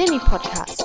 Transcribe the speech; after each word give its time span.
Semi-Podcast. 0.00 0.82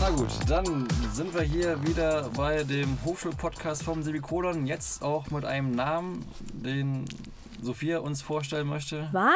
Na 0.00 0.10
gut, 0.10 0.26
dann 0.48 0.88
sind 1.12 1.32
wir 1.32 1.42
hier 1.42 1.80
wieder 1.86 2.28
bei 2.36 2.64
dem 2.64 2.98
Hochschulpodcast 3.04 3.84
vom 3.84 4.02
Semikolon. 4.02 4.66
Jetzt 4.66 5.00
auch 5.04 5.30
mit 5.30 5.44
einem 5.44 5.70
Namen, 5.70 6.24
den 6.52 7.04
Sophia 7.62 8.00
uns 8.00 8.20
vorstellen 8.20 8.66
möchte. 8.66 9.08
Was? 9.12 9.30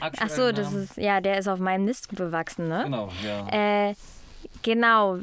aktuellen 0.00 0.30
Ach 0.32 0.36
so, 0.36 0.50
das 0.50 0.72
Namen. 0.72 0.82
ist, 0.82 0.96
ja, 0.96 1.20
der 1.20 1.38
ist 1.38 1.46
auf 1.46 1.60
meinem 1.60 1.84
Mist 1.84 2.12
bewachsen, 2.12 2.66
ne? 2.66 2.82
Genau, 2.82 3.10
ja. 3.24 3.90
Äh, 3.90 3.94
genau. 4.62 5.20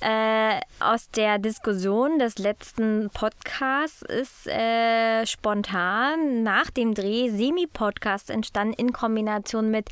Äh, 0.00 0.60
aus 0.80 1.10
der 1.10 1.38
Diskussion 1.38 2.18
des 2.18 2.38
letzten 2.38 3.10
Podcasts 3.12 4.00
ist 4.02 4.46
äh, 4.46 5.26
spontan 5.26 6.42
nach 6.42 6.70
dem 6.70 6.94
Dreh 6.94 7.28
Semi-Podcast 7.30 8.30
entstanden 8.30 8.72
in 8.74 8.92
Kombination 8.92 9.70
mit, 9.70 9.88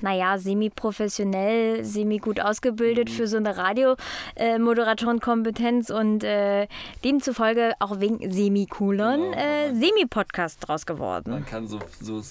naja, 0.00 0.38
semi-professionell, 0.38 1.84
semi-gut 1.84 2.40
ausgebildet 2.40 3.10
für 3.10 3.26
so 3.26 3.36
eine 3.36 3.56
Radiomoderatorenkompetenz 3.56 5.90
und 5.90 6.24
äh, 6.24 6.66
demzufolge 7.04 7.74
auch 7.78 8.00
wegen 8.00 8.32
Semikolon 8.32 9.20
Genau, 9.20 9.36
äh, 9.36 9.74
Semi-Podcast 9.74 10.66
draus 10.66 10.86
geworden. 10.86 11.30
Man 11.30 11.46
kann 11.46 11.68
so, 11.68 11.78
so 12.00 12.22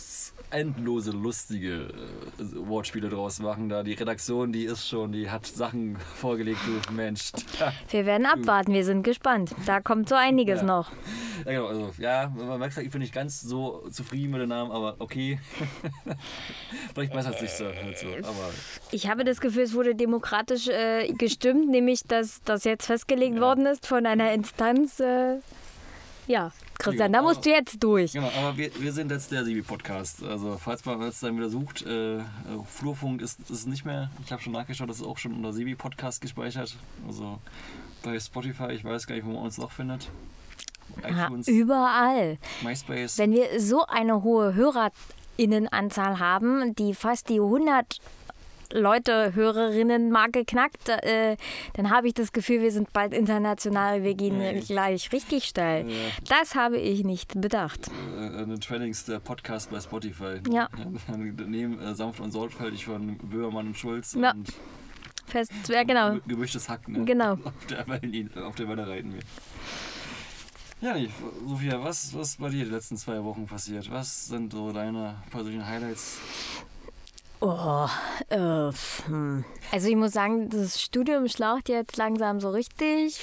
endlose, 0.51 1.11
lustige 1.11 1.89
äh, 2.39 2.67
Wortspiele 2.67 3.09
draus 3.09 3.39
machen. 3.39 3.69
Da 3.69 3.83
die 3.83 3.93
Redaktion, 3.93 4.51
die 4.51 4.65
ist 4.65 4.87
schon, 4.87 5.11
die 5.11 5.29
hat 5.29 5.45
Sachen 5.55 5.97
vorgelegt, 6.15 6.59
du 6.87 6.93
Mensch. 6.93 7.31
Ja, 7.59 7.71
Wir 7.89 8.05
werden 8.05 8.25
abwarten, 8.25 8.73
wir 8.73 8.85
sind 8.85 9.03
gespannt. 9.03 9.51
Da 9.65 9.79
kommt 9.81 10.09
so 10.09 10.15
einiges 10.15 10.61
Ja. 10.61 10.65
noch. 10.67 10.91
genau, 11.45 11.67
also, 11.67 11.91
ja, 11.97 12.31
man 12.35 12.59
merkt, 12.59 12.77
ich 12.77 12.89
bin 12.89 13.01
nicht 13.01 13.13
ganz 13.13 13.41
so 13.41 13.87
zufrieden 13.91 14.31
mit 14.31 14.41
dem 14.41 14.49
Namen, 14.49 14.71
aber 14.71 14.95
okay. 14.99 15.39
Vielleicht 16.93 17.13
bessert 17.13 17.35
es 17.35 17.39
sich 17.41 17.51
so. 17.51 17.65
Halt 17.65 17.97
so. 17.97 18.07
Aber 18.07 18.49
Ich 18.91 19.09
habe 19.09 19.23
das 19.23 19.39
Gefühl, 19.41 19.63
es 19.63 19.73
wurde 19.73 19.95
demokratisch 19.95 20.67
äh, 20.67 21.11
gestimmt, 21.13 21.69
nämlich 21.69 22.03
dass 22.03 22.41
das 22.43 22.63
jetzt 22.63 22.85
festgelegt 22.85 23.35
Ja. 23.35 23.41
worden 23.41 23.65
ist 23.65 23.85
von 23.87 24.05
einer 24.05 24.33
Instanz. 24.33 24.99
Äh, 24.99 25.37
ja, 26.27 26.51
Christian, 26.79 27.11
da 27.11 27.21
musst 27.21 27.45
du 27.45 27.49
jetzt 27.49 27.83
durch. 27.83 28.13
Genau, 28.13 28.31
aber 28.37 28.57
wir, 28.57 28.71
wir 28.79 28.93
sind 28.93 29.11
jetzt 29.11 29.29
der 29.31 29.43
Sibi-Podcast. 29.43 30.23
Also, 30.23 30.57
falls 30.57 30.85
man 30.85 31.01
uns 31.01 31.19
dann 31.19 31.35
wieder 31.35 31.49
sucht, 31.49 31.85
äh, 31.85 32.19
äh, 32.19 32.23
Flurfunk 32.65 33.21
ist 33.21 33.39
ist 33.41 33.49
es 33.49 33.65
nicht 33.65 33.83
mehr. 33.83 34.09
Ich 34.25 34.31
habe 34.31 34.41
schon 34.41 34.53
nachgeschaut, 34.53 34.89
das 34.89 35.01
ist 35.01 35.05
auch 35.05 35.17
schon 35.17 35.33
unter 35.33 35.51
Sibi-Podcast 35.51 36.21
gespeichert. 36.21 36.77
Also 37.05 37.39
bei 38.01 38.17
Spotify, 38.17 38.71
ich 38.71 38.85
weiß 38.85 39.07
gar 39.07 39.15
nicht, 39.15 39.25
wo 39.25 39.33
man 39.33 39.43
uns 39.43 39.57
noch 39.57 39.71
findet. 39.71 40.09
Ja, 41.03 41.29
überall. 41.47 42.37
MySpace. 42.63 43.17
Wenn 43.17 43.33
wir 43.33 43.59
so 43.59 43.85
eine 43.85 44.23
hohe 44.23 44.55
HörerInnenanzahl 44.55 46.19
haben, 46.19 46.75
die 46.75 46.93
fast 46.93 47.27
die 47.27 47.39
100 47.41 47.99
Leute, 48.71 49.33
Hörerinnen-Marke 49.35 50.45
knackt, 50.45 50.89
äh, 50.89 51.37
dann 51.73 51.89
habe 51.89 52.07
ich 52.07 52.13
das 52.13 52.31
Gefühl, 52.31 52.61
wir 52.61 52.71
sind 52.71 52.93
bald 52.93 53.13
international, 53.13 54.03
wir 54.03 54.13
gehen 54.13 54.39
äh, 54.41 54.59
ich- 54.59 54.67
gleich 54.67 55.11
richtig 55.11 55.45
steil. 55.45 55.89
Ja. 55.89 55.95
Das 56.29 56.55
habe 56.55 56.77
ich 56.77 57.03
nicht 57.03 57.39
bedacht. 57.41 57.89
äh, 58.17 58.41
eine 58.43 58.59
Trainings 58.59 59.05
der 59.05 59.19
Podcast 59.19 59.71
bei 59.71 59.79
Spotify. 59.79 60.39
Ja. 60.49 60.69
Daneben 61.07 61.79
äh, 61.79 61.95
sanft 61.95 62.19
und 62.19 62.31
sorgfältig 62.31 62.85
von 62.85 63.17
Böhmermann 63.17 63.67
und 63.67 63.77
Schulz 63.77 64.13
Ja. 64.19 64.31
und 64.31 64.53
Fest, 65.25 65.51
ja 65.67 65.83
genau. 65.83 66.13
ge- 66.13 66.21
gemischtes 66.27 66.67
Hack. 66.69 66.87
Ne? 66.87 67.05
Genau. 67.05 67.33
Auf 67.43 67.65
der 67.69 67.87
Welle, 67.87 68.29
auf 68.47 68.55
der 68.55 68.67
Welle 68.67 68.87
reiten 68.87 69.13
wir. 69.13 69.21
Ja, 70.81 70.93
nee, 70.93 71.09
Sophia, 71.45 71.83
was 71.83 72.15
was 72.15 72.37
bei 72.37 72.49
dir 72.49 72.63
die 72.65 72.71
letzten 72.71 72.95
zwei 72.97 73.21
Wochen 73.23 73.45
passiert? 73.45 73.91
Was 73.91 74.27
sind 74.27 74.53
so 74.53 74.71
deine 74.71 75.15
persönlichen 75.29 75.67
Highlights? 75.67 76.19
Oh, 77.41 77.87
äh, 78.27 78.71
hm. 79.05 79.45
also 79.71 79.87
ich 79.87 79.95
muss 79.95 80.11
sagen, 80.11 80.49
das 80.49 80.81
Studium 80.81 81.27
schlaucht 81.29 81.69
jetzt 81.69 81.95
langsam 81.95 82.41
so 82.41 82.49
richtig 82.49 83.17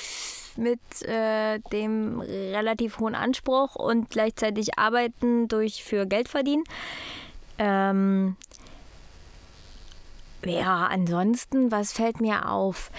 mit 0.56 0.80
äh, 1.02 1.58
dem 1.70 2.20
relativ 2.20 2.98
hohen 2.98 3.14
Anspruch 3.14 3.76
und 3.76 4.08
gleichzeitig 4.08 4.78
arbeiten 4.78 5.48
durch 5.48 5.84
für 5.84 6.06
Geld 6.06 6.28
verdienen. 6.28 6.64
Ähm, 7.58 8.36
ja, 10.44 10.86
ansonsten, 10.86 11.70
was 11.70 11.92
fällt 11.92 12.20
mir 12.20 12.50
auf? 12.50 12.90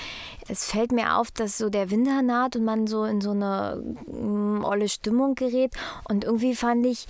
Es 0.47 0.69
fällt 0.69 0.91
mir 0.91 1.17
auf, 1.17 1.31
dass 1.31 1.57
so 1.57 1.69
der 1.69 1.89
Winter 1.89 2.21
naht 2.21 2.55
und 2.55 2.65
man 2.65 2.87
so 2.87 3.05
in 3.05 3.21
so 3.21 3.31
eine 3.31 3.81
mm, 4.07 4.63
olle 4.63 4.89
Stimmung 4.89 5.35
gerät. 5.35 5.71
Und 6.09 6.25
irgendwie 6.25 6.55
fand 6.55 6.85
ich, 6.85 7.07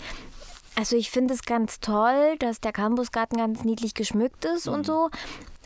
also 0.77 0.95
ich 0.95 1.09
finde 1.09 1.33
es 1.33 1.41
ganz 1.41 1.79
toll, 1.79 2.35
dass 2.37 2.61
der 2.61 2.71
Campusgarten 2.71 3.39
ganz 3.39 3.63
niedlich 3.63 3.95
geschmückt 3.95 4.45
ist 4.45 4.67
und 4.67 4.85
so. 4.85 5.09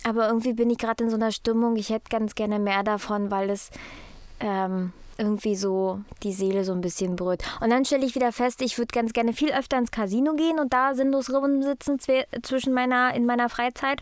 Aber 0.06 0.28
irgendwie 0.28 0.54
bin 0.54 0.70
ich 0.70 0.78
gerade 0.78 1.04
in 1.04 1.10
so 1.10 1.18
einer 1.18 1.34
Stimmung, 1.34 1.76
ich 1.76 1.90
hätte 1.90 2.10
ganz 2.10 2.34
gerne 2.34 2.60
mehr 2.60 2.82
davon, 2.84 3.30
weil 3.30 3.50
es 3.50 3.72
ähm, 4.40 4.94
irgendwie 5.18 5.58
so 5.58 6.00
die 6.24 6.32
Seele 6.32 6.64
so 6.64 6.72
ein 6.72 6.80
bisschen 6.80 7.18
berührt. 7.18 7.44
Und 7.60 7.72
dann 7.72 7.84
stelle 7.84 8.06
ich 8.06 8.16
wieder 8.16 8.32
fest, 8.32 8.62
ich 8.62 8.78
würde 8.78 8.94
ganz 8.94 9.12
gerne 9.12 9.34
viel 9.34 9.52
öfter 9.52 9.78
ins 9.78 9.92
Casino 9.92 10.34
gehen 10.36 10.60
und 10.60 10.72
da 10.72 10.96
sinnlos 10.96 11.30
rumsitzen 11.30 12.00
zwischen 12.42 12.74
meiner, 12.74 13.14
in 13.14 13.26
meiner 13.26 13.50
Freizeit. 13.50 14.02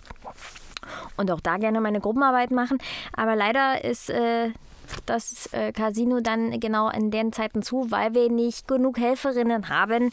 Und 1.17 1.31
auch 1.31 1.41
da 1.41 1.57
gerne 1.57 1.81
meine 1.81 2.01
Gruppenarbeit 2.01 2.51
machen. 2.51 2.77
Aber 3.13 3.35
leider 3.35 3.83
ist 3.83 4.11
äh, 4.11 4.51
das 5.05 5.47
äh, 5.53 5.71
Casino 5.71 6.19
dann 6.21 6.59
genau 6.59 6.89
in 6.89 7.11
den 7.11 7.33
Zeiten 7.33 7.61
zu, 7.61 7.91
weil 7.91 8.13
wir 8.13 8.29
nicht 8.29 8.67
genug 8.67 8.99
Helferinnen 8.99 9.69
haben, 9.69 10.11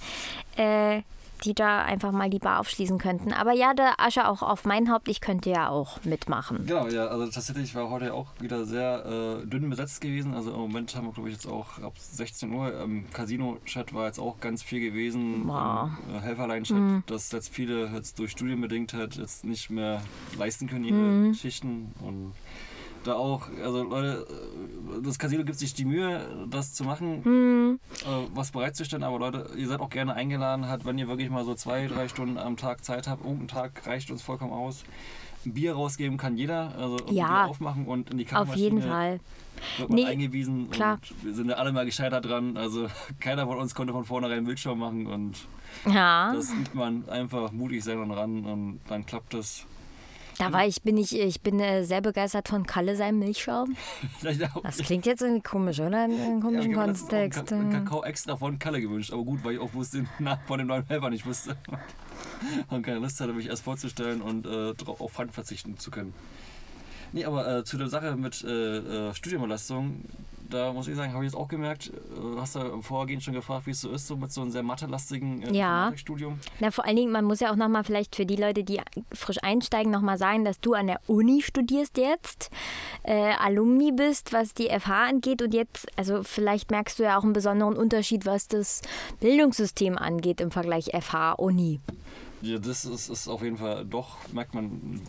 äh, 0.56 1.02
die 1.44 1.52
da 1.52 1.82
einfach 1.82 2.12
mal 2.12 2.30
die 2.30 2.38
Bar 2.38 2.60
aufschließen 2.60 2.96
könnten. 2.96 3.30
Aber 3.34 3.52
ja, 3.52 3.74
da 3.74 3.92
Asche 3.98 4.26
auch 4.26 4.40
auf 4.42 4.64
mein 4.64 4.90
Haupt, 4.90 5.06
ich 5.08 5.20
könnte 5.20 5.50
ja 5.50 5.68
auch 5.68 6.02
mitmachen. 6.02 6.64
Genau, 6.66 6.88
ja, 6.88 7.08
also 7.08 7.26
tatsächlich 7.26 7.74
war 7.74 7.90
heute 7.90 8.14
auch 8.14 8.28
wieder 8.40 8.64
sehr 8.64 9.42
äh, 9.42 9.46
dünn 9.46 9.68
besetzt 9.68 10.00
gewesen. 10.00 10.32
Also 10.32 10.50
im 10.52 10.60
Moment 10.60 10.96
haben 10.96 11.06
wir, 11.06 11.12
glaube 11.12 11.28
ich, 11.28 11.34
jetzt 11.34 11.46
auch 11.46 11.78
ab 11.82 11.92
16 11.98 12.50
Uhr 12.50 12.80
im 12.80 13.10
Casino-Chat 13.10 13.92
war 13.92 14.06
jetzt 14.06 14.18
auch 14.18 14.40
ganz 14.40 14.62
viel 14.62 14.80
gewesen. 14.80 15.42
Wow. 15.46 15.90
Äh, 16.14 16.20
Helferlein-Chat, 16.20 17.02
dass 17.06 17.30
jetzt 17.30 17.50
viele 17.52 17.88
jetzt 17.88 18.18
durch 18.18 18.30
Studienbedingt 18.30 18.94
halt 18.94 19.16
jetzt 19.16 19.44
nicht 19.44 19.68
mehr 19.68 20.00
leisten 20.38 20.68
können, 20.68 20.84
ihre 20.84 20.96
Mhm. 20.96 21.34
Schichten. 21.34 21.94
Und 22.00 22.32
da 23.06 23.14
auch, 23.14 23.48
also 23.62 23.82
Leute, 23.84 24.26
äh, 24.28 25.02
das 25.02 25.18
Casino 25.18 25.44
gibt 25.44 25.58
sich 25.58 25.74
die 25.74 25.84
Mühe, 25.84 26.20
das 26.50 26.72
zu 26.74 26.84
machen, 26.84 27.24
Hm, 27.24 27.80
äh, 28.04 28.26
was 28.34 28.50
bereitzustellen. 28.52 29.02
Aber 29.04 29.18
Leute, 29.18 29.50
ihr 29.56 29.68
seid 29.68 29.80
auch 29.80 29.90
gerne 29.90 30.14
eingeladen, 30.14 30.68
halt, 30.68 30.84
wenn 30.84 30.98
ihr 30.98 31.08
wirklich 31.08 31.30
mal 31.30 31.44
so 31.44 31.54
zwei, 31.54 31.86
drei 31.86 32.08
Stunden 32.08 32.38
am 32.38 32.56
Tag 32.56 32.84
Zeit 32.84 33.08
habt. 33.08 33.24
Irgendein 33.24 33.48
Tag 33.48 33.86
reicht 33.86 34.10
uns 34.10 34.22
vollkommen 34.22 34.52
aus. 34.52 34.84
Ein 35.44 35.54
Bier 35.54 35.74
rausgeben 35.74 36.16
kann 36.18 36.36
jeder, 36.36 36.74
also 36.76 36.96
Ja. 37.10 37.26
Bier 37.44 37.50
aufmachen 37.50 37.86
und 37.86 38.10
in 38.10 38.18
die 38.18 38.24
auf 38.24 38.30
Kaffeemaschine 38.30 38.62
jeden 38.64 38.82
Fall. 38.82 39.20
wird 39.78 39.88
man 39.90 39.96
Nee, 39.96 40.04
eingewiesen. 40.06 40.70
klar. 40.70 40.98
Wir 41.22 41.34
sind 41.34 41.48
ja 41.48 41.54
alle 41.56 41.72
mal 41.72 41.84
gescheitert 41.86 42.24
dran. 42.24 42.56
Also 42.56 42.88
keiner 43.20 43.46
von 43.46 43.58
uns 43.58 43.74
konnte 43.74 43.92
von 43.92 44.04
vornherein 44.04 44.38
einen 44.38 44.46
Bildschirm 44.46 44.78
machen 44.80 45.06
und 45.06 45.46
Ja, 45.92 46.32
das 46.34 46.50
übt 46.52 46.70
man 46.76 47.08
einfach 47.08 47.52
mutig 47.52 47.84
sein 47.84 47.98
und 47.98 48.10
ran 48.10 48.44
und 48.44 48.80
dann 48.88 49.06
klappt 49.06 49.34
das. 49.34 49.66
Da 50.38 50.52
war 50.52 50.66
ich, 50.66 50.82
bin 50.82 50.96
ich, 50.96 51.18
ich 51.18 51.40
bin 51.40 51.60
äh, 51.60 51.84
sehr 51.84 52.00
begeistert 52.00 52.48
von 52.48 52.66
Kalle 52.66 52.96
seinem 52.96 53.18
Milchschaum. 53.20 53.76
Das 54.62 54.78
klingt 54.78 55.06
jetzt 55.06 55.22
irgendwie 55.22 55.42
komisch, 55.42 55.80
oder? 55.80 56.04
In 56.06 56.12
einem 56.12 56.34
Ja, 56.36 56.40
komischen 56.40 56.78
einen 56.78 56.94
Kontext. 56.96 57.46
Ka- 57.46 57.54
einen 57.54 57.70
Kakao 57.70 58.02
extra 58.04 58.36
von 58.36 58.58
Kalle 58.58 58.80
gewünscht, 58.80 59.12
aber 59.12 59.22
gut, 59.24 59.44
weil 59.44 59.54
ich 59.54 59.60
auch 59.60 59.72
wusste, 59.74 60.04
Namen 60.18 60.40
von 60.46 60.58
dem 60.58 60.68
neuen 60.68 60.86
Helfer 60.86 61.10
nicht 61.10 61.26
wusste. 61.26 61.56
Und 62.70 62.82
keine 62.82 62.98
Lust 62.98 63.20
hatte, 63.20 63.32
mich 63.32 63.46
erst 63.48 63.62
vorzustellen 63.62 64.20
und 64.22 64.46
äh, 64.46 64.72
auf 64.98 65.12
Pfand 65.12 65.32
verzichten 65.32 65.76
zu 65.78 65.90
können. 65.90 66.12
Nee, 67.16 67.24
aber 67.24 67.48
äh, 67.60 67.64
zu 67.64 67.78
der 67.78 67.88
Sache 67.88 68.14
mit 68.14 68.44
äh, 68.44 68.76
äh, 69.08 69.14
Studienbelastung, 69.14 70.02
da 70.50 70.70
muss 70.74 70.86
ich 70.86 70.96
sagen, 70.96 71.14
habe 71.14 71.24
ich 71.24 71.32
jetzt 71.32 71.40
auch 71.40 71.48
gemerkt, 71.48 71.88
äh, 71.88 72.38
hast 72.38 72.56
du 72.56 72.58
im 72.60 72.82
Vorgehen 72.82 73.22
schon 73.22 73.32
gefragt, 73.32 73.64
wie 73.66 73.70
es 73.70 73.80
so 73.80 73.90
ist, 73.90 74.06
so 74.06 74.16
mit 74.16 74.30
so 74.30 74.42
einem 74.42 74.50
sehr 74.50 74.62
mathelastigen 74.62 75.40
äh, 75.40 75.46
Ja. 75.56 75.76
Informatikstudium. 75.78 76.38
Na, 76.60 76.70
vor 76.70 76.84
allen 76.84 76.96
Dingen, 76.96 77.10
man 77.10 77.24
muss 77.24 77.40
ja 77.40 77.50
auch 77.50 77.56
nochmal 77.56 77.84
vielleicht 77.84 78.16
für 78.16 78.26
die 78.26 78.36
Leute, 78.36 78.64
die 78.64 78.82
frisch 79.14 79.38
einsteigen, 79.42 79.90
nochmal 79.90 80.18
sagen, 80.18 80.44
dass 80.44 80.60
du 80.60 80.74
an 80.74 80.88
der 80.88 81.00
Uni 81.06 81.40
studierst 81.40 81.96
jetzt, 81.96 82.50
äh, 83.02 83.32
Alumni 83.38 83.92
bist, 83.92 84.34
was 84.34 84.52
die 84.52 84.68
FH 84.68 85.06
angeht 85.06 85.40
und 85.40 85.54
jetzt, 85.54 85.86
also 85.96 86.22
vielleicht 86.22 86.70
merkst 86.70 86.98
du 86.98 87.04
ja 87.04 87.16
auch 87.18 87.24
einen 87.24 87.32
besonderen 87.32 87.76
Unterschied, 87.76 88.26
was 88.26 88.46
das 88.46 88.82
Bildungssystem 89.20 89.96
angeht 89.96 90.42
im 90.42 90.50
Vergleich 90.50 90.90
FH-Uni. 90.92 91.80
Ja, 92.42 92.58
das 92.58 92.84
ist, 92.84 93.08
ist 93.08 93.26
auf 93.26 93.40
jeden 93.42 93.56
Fall 93.56 93.86
doch, 93.86 94.18
merkt 94.34 94.52
man 94.52 95.00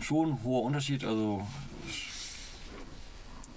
schon 0.00 0.32
ein 0.32 0.44
hoher 0.44 0.62
Unterschied. 0.62 1.04
Also, 1.04 1.46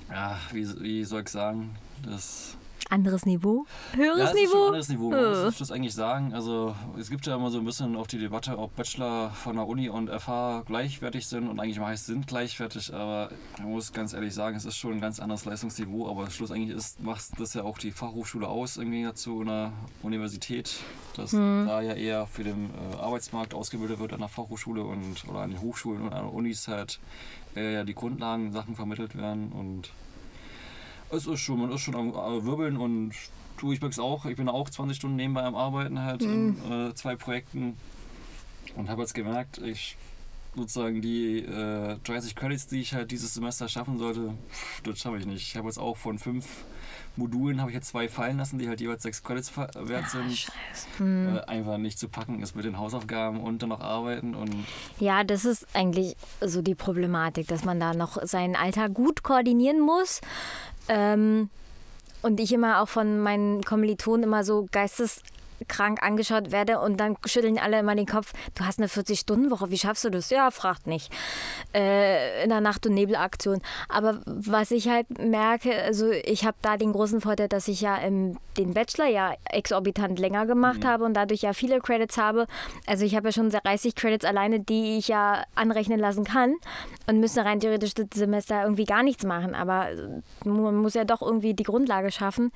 ja, 0.10 0.40
wie, 0.52 0.82
wie 0.82 1.04
soll 1.04 1.22
ich 1.22 1.30
sagen, 1.30 1.76
das 2.04 2.56
Anderes 2.90 3.26
Niveau? 3.26 3.66
Höheres 3.96 4.20
ja, 4.20 4.26
es 4.26 4.34
Niveau? 4.34 4.44
Ist 4.44 4.52
schon 4.52 4.62
ein 4.62 4.68
anderes 4.68 4.90
Niveau, 4.90 5.10
man 5.10 5.20
Äh. 5.24 5.46
muss 5.46 5.58
das 5.58 5.72
eigentlich 5.72 5.94
sagen. 5.94 6.34
Also 6.34 6.76
es 7.00 7.10
gibt 7.10 7.26
ja 7.26 7.36
immer 7.36 7.50
so 7.50 7.60
ein 7.60 7.66
bisschen 7.66 7.96
auf 7.96 8.08
die 8.08 8.20
Debatte, 8.20 8.58
ob 8.58 8.76
Bachelor 8.76 9.32
von 9.32 9.56
der 9.56 9.68
Uni 9.68 9.90
und 9.90 10.10
FH 10.10 10.64
gleichwertig 10.66 11.28
sind 11.28 11.48
und 11.48 11.60
eigentlich 11.60 11.80
meist 11.80 12.06
sind 12.06 12.28
gleichwertig, 12.28 12.94
aber 12.94 13.30
man 13.60 13.72
muss 13.72 13.94
ganz 13.94 14.14
ehrlich 14.14 14.34
sagen, 14.34 14.56
es 14.56 14.66
ist 14.66 14.78
schon 14.78 14.94
ein 14.94 15.02
ganz 15.02 15.20
anderes 15.20 15.46
Leistungsniveau, 15.46 16.10
aber 16.10 16.30
schlussendlich 16.30 16.76
ist, 16.76 17.02
macht 17.02 17.40
das 17.40 17.54
ja 17.54 17.64
auch 17.64 17.78
die 17.78 17.92
Fachhochschule 17.92 18.48
aus, 18.48 18.78
im 18.78 18.92
Gegensatz 18.92 19.22
zu 19.24 19.42
einer 19.42 19.72
Universität, 20.02 20.76
dass 21.16 21.32
da 21.32 21.82
ja 21.82 21.94
eher 21.94 22.28
für 22.28 22.44
den 22.44 22.70
äh, 22.94 22.96
Arbeitsmarkt 22.98 23.54
ausgebildet 23.54 24.00
wird 24.00 24.14
an 24.14 24.20
der 24.20 24.30
Fachhochschule 24.30 24.84
und 24.84 25.28
oder 25.28 25.40
an 25.40 25.52
den 25.52 25.62
Hochschulen 25.62 26.02
und 26.04 26.14
an 26.14 26.26
den 26.26 26.34
Unis 26.34 26.68
halt 26.68 27.00
äh, 27.56 27.74
ja 27.74 27.84
die 27.84 27.94
Grundlagen, 27.94 28.52
Sachen 28.52 28.76
vermittelt 28.76 29.16
werden 29.18 29.52
und 29.52 29.92
es 31.14 31.28
ist 31.28 31.40
schon, 31.40 31.60
man 31.60 31.72
ist 31.72 31.82
schon 31.82 31.96
am 31.96 32.10
äh, 32.10 32.46
Wirbeln 32.46 32.78
und 32.78 33.14
du, 33.58 33.72
ich 33.72 33.82
es 33.82 34.00
auch, 34.00 34.26
ich 34.26 34.36
bin 34.36 34.50
auch 34.50 34.70
20 34.70 34.98
Stunden 34.98 35.16
nebenbei 35.16 35.44
am 35.44 35.56
Arbeiten 35.56 36.00
halt 36.00 36.22
in 36.24 36.58
äh, 36.72 36.94
zwei 36.96 37.16
Projekten 37.16 37.78
und 38.76 38.90
habe 38.90 39.02
jetzt 39.02 39.14
gemerkt, 39.14 39.60
ich 39.60 39.96
sozusagen 40.56 41.02
die 41.02 41.40
äh, 41.40 41.98
30 42.04 42.36
Credits, 42.36 42.68
die 42.68 42.80
ich 42.82 42.94
halt 42.94 43.10
dieses 43.10 43.34
Semester 43.34 43.68
schaffen 43.68 43.98
sollte, 43.98 44.34
pff, 44.52 44.82
das 44.84 45.00
schaffe 45.00 45.18
ich 45.18 45.26
nicht. 45.26 45.42
Ich 45.48 45.56
habe 45.58 45.68
jetzt 45.68 45.80
auch 45.80 45.98
von 45.98 46.20
fünf 46.20 46.46
Modulen 47.16 47.60
habe 47.60 47.72
ich 47.72 47.76
jetzt 47.76 47.88
zwei 47.90 48.08
fallen 48.08 48.38
lassen, 48.38 48.60
die 48.60 48.68
halt 48.68 48.80
jeweils 48.82 49.02
sechs 49.04 49.24
Credits 49.24 49.50
ver- 49.50 49.70
wert 49.76 50.10
sind. 50.10 50.32
Scheiße. 50.32 50.88
Äh, 51.00 51.50
einfach 51.50 51.78
nicht 51.80 51.98
zu 51.98 52.08
packen 52.08 52.42
ist 52.44 52.56
mit 52.56 52.66
den 52.66 52.78
Hausaufgaben 52.78 53.40
und 53.42 53.64
dann 53.64 53.70
noch 53.70 53.82
arbeiten 53.82 54.36
und 54.36 54.52
Ja, 55.00 55.24
das 55.24 55.44
ist 55.46 55.66
eigentlich 55.74 56.16
so 56.42 56.62
die 56.62 56.76
Problematik, 56.76 57.48
dass 57.48 57.66
man 57.66 57.80
da 57.80 57.94
noch 57.96 58.18
seinen 58.24 58.56
Alltag 58.56 58.94
gut 58.94 59.24
koordinieren 59.24 59.80
muss. 59.80 60.22
Ähm, 60.88 61.50
und 62.22 62.40
ich 62.40 62.54
immer 62.54 62.82
auch 62.82 62.88
von 62.90 63.20
meinen 63.20 63.64
Kommilitonen 63.64 64.24
immer 64.24 64.44
so 64.44 64.68
geisteskrank 65.64 66.04
angeschaut 66.04 66.52
werde 66.52 66.80
und 66.80 66.98
dann 66.98 67.18
schütteln 67.26 67.58
alle 67.58 67.80
immer 67.80 67.96
den 67.96 68.06
Kopf, 68.06 68.34
du 68.56 68.66
hast 68.66 68.80
eine 68.80 68.88
40-Stunden-Woche, 68.88 69.72
wie 69.72 69.78
schaffst 69.78 70.04
du 70.04 70.10
das? 70.10 70.30
Ja, 70.30 70.52
fragt 70.52 70.88
nicht. 70.88 71.12
Äh, 71.74 72.44
in 72.44 72.50
der 72.50 72.62
Nacht- 72.62 72.86
und 72.86 72.94
Nebelaktion. 72.94 73.62
Aber 73.90 74.22
was 74.26 74.72
ich 74.72 74.90
halt 74.90 75.20
merke, 75.20 75.74
also 75.84 76.12
ich 76.12 76.46
habe 76.46 76.58
da 76.62 76.78
den 76.78 76.92
großen 76.94 77.22
Vorteil, 77.22 77.48
dass 77.48 77.68
ich 77.68 77.82
ja 77.82 77.98
im, 77.98 78.38
den 78.58 78.74
Bachelor 78.74 79.08
ja 79.08 79.34
exorbitant 79.46 80.20
länger 80.20 80.46
gemacht 80.46 80.86
habe 80.86 81.04
und 81.04 81.14
dadurch 81.14 81.42
ja 81.42 81.54
viele 81.54 81.80
Credits 81.80 82.18
habe. 82.18 82.48
Also 82.86 83.06
ich 83.06 83.16
habe 83.16 83.30
ja 83.30 83.32
schon 83.32 83.50
30 83.50 83.96
Credits 83.96 84.26
alleine, 84.26 84.60
die 84.60 84.98
ich 84.98 85.08
ja 85.08 85.44
anrechnen 85.56 86.00
lassen 86.00 86.24
kann 86.24 86.56
und 87.08 87.20
müsste 87.20 87.46
rein 87.46 87.60
theoretisch 87.60 87.94
das 87.94 88.08
Semester 88.14 88.64
irgendwie 88.64 88.86
gar 88.86 89.04
nichts 89.04 89.26
machen. 89.26 89.56
Aber 89.56 89.90
man 90.44 90.76
muss 90.76 90.94
ja 90.94 91.04
doch 91.04 91.22
irgendwie 91.22 91.54
die 91.54 91.64
Grundlage 91.64 92.12
schaffen. 92.12 92.52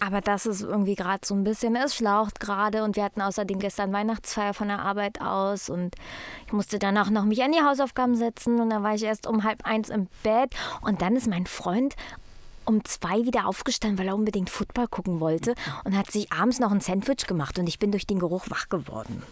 Aber 0.00 0.22
das 0.22 0.46
ist 0.46 0.62
irgendwie 0.62 0.94
gerade 0.94 1.20
so 1.26 1.34
ein 1.34 1.44
bisschen, 1.44 1.76
es 1.76 1.94
schlaucht 1.94 2.40
gerade. 2.40 2.84
Und 2.84 2.96
wir 2.96 3.04
hatten 3.04 3.20
außerdem 3.20 3.58
gestern 3.58 3.92
Weihnachtsfeier 3.92 4.54
von 4.54 4.68
der 4.68 4.80
Arbeit 4.80 5.20
aus. 5.20 5.68
Und 5.68 5.94
ich 6.46 6.52
musste 6.54 6.78
danach 6.78 7.10
noch 7.10 7.24
mich 7.24 7.42
an 7.42 7.52
die 7.52 7.60
Hausaufgaben 7.60 8.16
setzen. 8.16 8.60
Und 8.60 8.70
dann 8.70 8.82
war 8.82 8.94
ich 8.94 9.04
erst 9.04 9.26
um 9.26 9.44
halb 9.44 9.66
eins 9.66 9.90
im 9.90 10.08
Bett. 10.22 10.54
Und 10.80 11.02
dann 11.02 11.16
ist 11.16 11.28
mein 11.28 11.46
Freund 11.46 11.96
um 12.64 12.84
zwei 12.84 13.24
wieder 13.24 13.46
aufgestanden, 13.46 13.98
weil 13.98 14.08
er 14.08 14.14
unbedingt 14.14 14.48
Football 14.48 14.88
gucken 14.88 15.20
wollte. 15.20 15.54
Und 15.84 15.94
hat 15.94 16.10
sich 16.10 16.32
abends 16.32 16.60
noch 16.60 16.72
ein 16.72 16.80
Sandwich 16.80 17.26
gemacht. 17.26 17.58
Und 17.58 17.68
ich 17.68 17.78
bin 17.78 17.90
durch 17.90 18.06
den 18.06 18.18
Geruch 18.18 18.46
wach 18.48 18.70
geworden. 18.70 19.22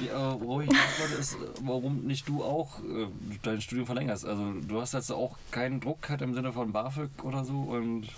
Ja, 0.00 0.40
worauf 0.40 0.62
ich 0.62 0.70
wollte, 0.70 1.14
ist, 1.20 1.36
warum 1.60 2.06
nicht 2.06 2.26
du 2.28 2.42
auch 2.42 2.78
äh, 2.78 3.08
dein 3.42 3.60
Studium 3.60 3.84
verlängerst. 3.84 4.24
Also 4.24 4.52
du 4.66 4.80
hast 4.80 4.94
jetzt 4.94 5.12
auch 5.12 5.36
keinen 5.50 5.80
Druck 5.80 6.08
halt 6.08 6.22
im 6.22 6.32
Sinne 6.32 6.52
von 6.52 6.72
BAföG 6.72 7.10
oder 7.24 7.44
so 7.44 7.52
und 7.52 8.08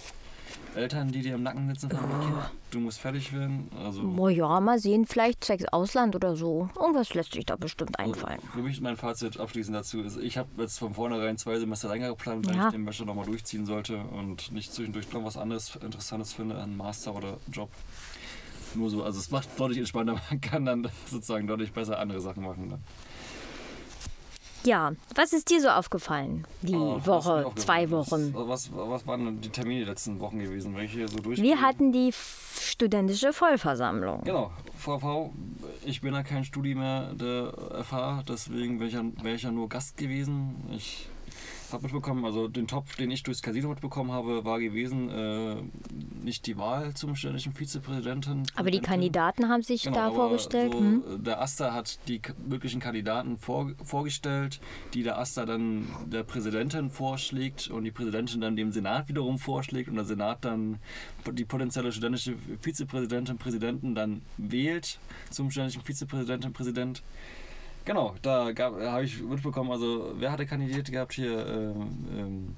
Eltern, 0.77 1.11
die 1.11 1.23
dir 1.23 1.35
im 1.35 1.43
Nacken 1.43 1.69
sitzen 1.69 1.89
dem 1.89 1.99
Kind. 1.99 2.35
Du 2.71 2.79
musst 2.81 3.01
fertig 3.01 3.33
werden. 3.33 3.69
Also 3.85 4.03
Oh 4.17 4.29
ja, 4.29 4.61
mal 4.61 4.79
sehen, 4.79 5.05
vielleicht 5.07 5.43
zwecks 5.45 5.65
Ausland 5.67 6.15
oder 6.15 6.37
so. 6.37 6.69
Irgendwas 6.79 7.13
lässt 7.15 7.33
sich 7.33 7.45
da 7.45 7.57
bestimmt 7.57 7.99
einfallen. 7.99 8.39
für 8.53 8.63
mich 8.63 8.81
mein 8.81 8.97
Fazit 8.97 9.39
abschließend 9.41 9.77
dazu 9.77 10.01
ist, 10.03 10.17
ich 10.19 10.39
habe 10.39 10.49
jetzt 10.59 10.79
von 10.79 10.95
vornherein 10.95 11.37
zwei 11.39 11.59
Semester 11.59 11.89
länger 11.89 12.11
geplant, 12.11 12.47
wenn 12.49 12.55
Ja. 12.57 12.67
ich 12.67 12.73
den 12.73 12.85
Bachelor 12.85 13.07
nochmal 13.07 13.27
durchziehen 13.27 13.67
sollte 13.67 13.99
und 13.99 14.53
nicht 14.53 14.73
zwischendurch 14.73 15.13
noch 15.13 15.25
was 15.25 15.37
anderes 15.37 15.75
Interessantes 15.77 16.33
finde, 16.33 16.57
einen 16.63 16.77
Master 16.77 17.15
oder 17.17 17.39
Job. 17.53 17.71
Nur 18.75 18.89
so, 18.89 19.03
also 19.03 19.19
es 19.19 19.31
macht 19.33 19.49
deutlich 19.59 19.79
entspannter, 19.79 20.21
man 20.31 20.41
kann 20.41 20.65
dann 20.65 20.89
sozusagen 21.07 21.49
deutlich 21.49 21.73
besser 21.73 21.99
andere 21.99 22.21
Sachen 22.21 22.45
machen. 22.45 22.71
Dann. 22.71 22.81
Ja, 24.65 24.93
was 25.15 25.33
ist 25.33 25.51
dir 25.51 25.61
so 25.61 25.69
aufgefallen? 25.69 26.47
Die 26.63 26.75
Oh, 26.75 27.01
Woche, 27.05 27.51
zwei 27.57 27.91
Wochen. 27.91 28.33
Was, 28.35 28.71
was, 28.75 29.07
waren 29.07 29.41
die 29.41 29.49
Termine 29.49 29.81
die 29.81 29.87
letzten 29.91 30.21
Wochen 30.21 30.39
gewesen? 30.39 30.77
Welche 30.77 31.09
so 31.09 31.19
durch? 31.19 31.41
Wir 31.41 31.61
hatten 31.61 31.93
die 31.93 32.13
studentische 32.61 33.33
Vollversammlung. 33.33 34.23
Genau, 34.25 34.51
VV, 34.77 35.31
ich 35.85 36.01
bin 36.01 36.13
ja 36.15 36.23
kein 36.23 36.45
Studi 36.45 36.75
mehr 36.75 37.13
der 37.15 37.53
FH, 37.85 38.25
deswegen 38.29 38.79
wäre 38.81 38.89
ich, 38.89 38.95
ja, 38.95 39.03
wär 39.23 39.35
ich 39.35 39.43
ja 39.43 39.51
nur 39.51 39.69
Gast 39.69 39.97
gewesen. 39.97 40.57
Ich 40.77 41.09
habe 41.73 41.85
mitbekommen, 41.85 42.25
also 42.25 42.49
den 42.49 42.67
Top, 42.67 42.97
den 42.97 43.11
ich 43.11 43.23
durchs 43.23 43.43
Casino 43.43 43.69
mitbekommen 43.69 44.13
habe, 44.13 44.45
war 44.45 44.61
gewesen, 44.61 45.09
äh, 45.11 45.57
nicht 46.23 46.47
die 46.47 46.57
Wahl 46.59 46.95
zum 46.95 47.17
ständigen 47.17 47.53
Vizepräsidenten. 47.53 48.43
Aber 48.55 48.71
die 48.71 48.79
Präsidentin. 48.79 48.83
Kandidaten 48.83 49.49
haben 49.49 49.63
sich 49.63 49.85
Genau, 49.85 49.97
da 49.97 50.11
vorgestellt. 50.11 50.73
So, 50.73 50.79
hm? 50.79 51.25
Der 51.25 51.41
Aster 51.41 51.73
hat 51.73 51.99
die 52.09 52.21
möglichen 52.47 52.81
Kandidaten 52.81 53.39
vor, 53.39 53.73
vorgestellt, 53.85 54.61
die 54.95 55.03
der 55.03 55.19
Aster 55.19 55.47
dann 55.47 55.87
der 56.07 56.23
Präsidentin 56.23 56.91
vorschlägt 56.91 57.69
und 57.69 57.85
die 57.85 57.91
Präsidentin 57.91 58.41
dann 58.41 58.57
dem 58.57 58.73
Senat 58.73 59.09
wiederum 59.09 59.39
vorschlägt 59.39 59.89
und 59.89 59.97
der 59.97 60.05
Senat 60.05 60.45
dann 60.45 60.79
die 61.33 61.45
potenzielle 61.45 61.93
studentische 61.93 62.37
Vizepräsidentin, 62.61 63.39
Präsidenten 63.39 63.95
dann 63.95 64.23
wählt 64.37 64.99
zum 65.31 65.51
studentischen 65.51 65.83
Vizepräsidentin, 65.83 66.53
Präsident. 66.53 67.03
Genau, 67.85 68.15
da 68.23 68.53
gab- 68.53 68.79
habe 68.81 69.05
ich 69.05 69.21
mitbekommen, 69.23 69.71
also 69.73 70.13
wer 70.19 70.31
hatte 70.33 70.47
kandidiert 70.47 70.91
gehabt 70.93 71.15
hier? 71.15 71.47
Ähm, 71.47 72.07
ähm, 72.17 72.57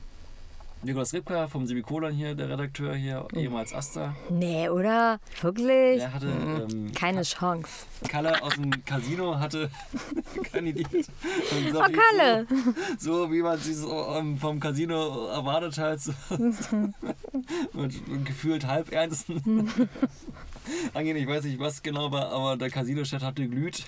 Nikolaus 0.85 1.13
Ripka 1.15 1.47
vom 1.47 1.65
Semikolon 1.65 2.13
hier, 2.13 2.35
der 2.35 2.49
Redakteur 2.49 2.95
hier, 2.95 3.27
ehemals 3.35 3.73
Aster. 3.73 4.17
Nee, 4.31 4.69
oder? 4.69 5.21
Wirklich? 5.41 5.99
Der 5.99 6.13
hatte 6.13 6.27
ähm, 6.27 6.93
Keine 6.93 7.23
Chance. 7.23 7.87
Kalle 8.09 8.43
aus 8.43 8.55
dem 8.55 8.85
Casino 8.85 9.39
hatte 9.39 9.71
kandidiert. 10.53 10.93
Und 10.93 11.75
Oh, 11.77 11.81
Kalle! 11.83 12.47
So, 12.99 13.27
so 13.27 13.33
wie 13.33 13.43
man 13.43 13.59
sich 13.61 13.77
so 13.77 14.07
ähm, 14.17 14.37
vom 14.39 14.59
Casino 14.59 15.29
erwartet 15.29 15.79
hat. 15.79 16.01
So, 16.01 16.13
mit 17.73 18.25
gefühlt 18.25 18.67
halb 18.67 18.91
ernsten. 18.91 19.71
Angehen, 20.95 21.17
ich 21.17 21.27
weiß 21.27 21.45
nicht, 21.45 21.59
was 21.59 21.83
genau 21.83 22.13
war, 22.13 22.31
aber 22.31 22.57
der 22.57 22.71
Casino-Chat 22.71 23.23
hatte 23.23 23.49
glüht. 23.49 23.85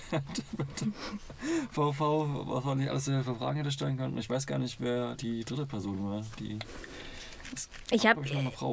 VV, 1.70 2.00
was 2.46 2.64
man 2.64 2.78
nicht 2.78 2.90
alles 2.90 3.04
für 3.04 3.22
Fragen 3.22 3.58
hätte 3.58 3.70
stellen 3.70 3.96
können. 3.96 4.18
Ich 4.18 4.28
weiß 4.28 4.46
gar 4.46 4.58
nicht, 4.58 4.80
wer 4.80 5.14
die 5.14 5.44
dritte 5.44 5.66
Person 5.66 6.02
war. 6.04 6.22
Die, 6.40 6.58
Ich 7.90 8.06
habe 8.06 8.22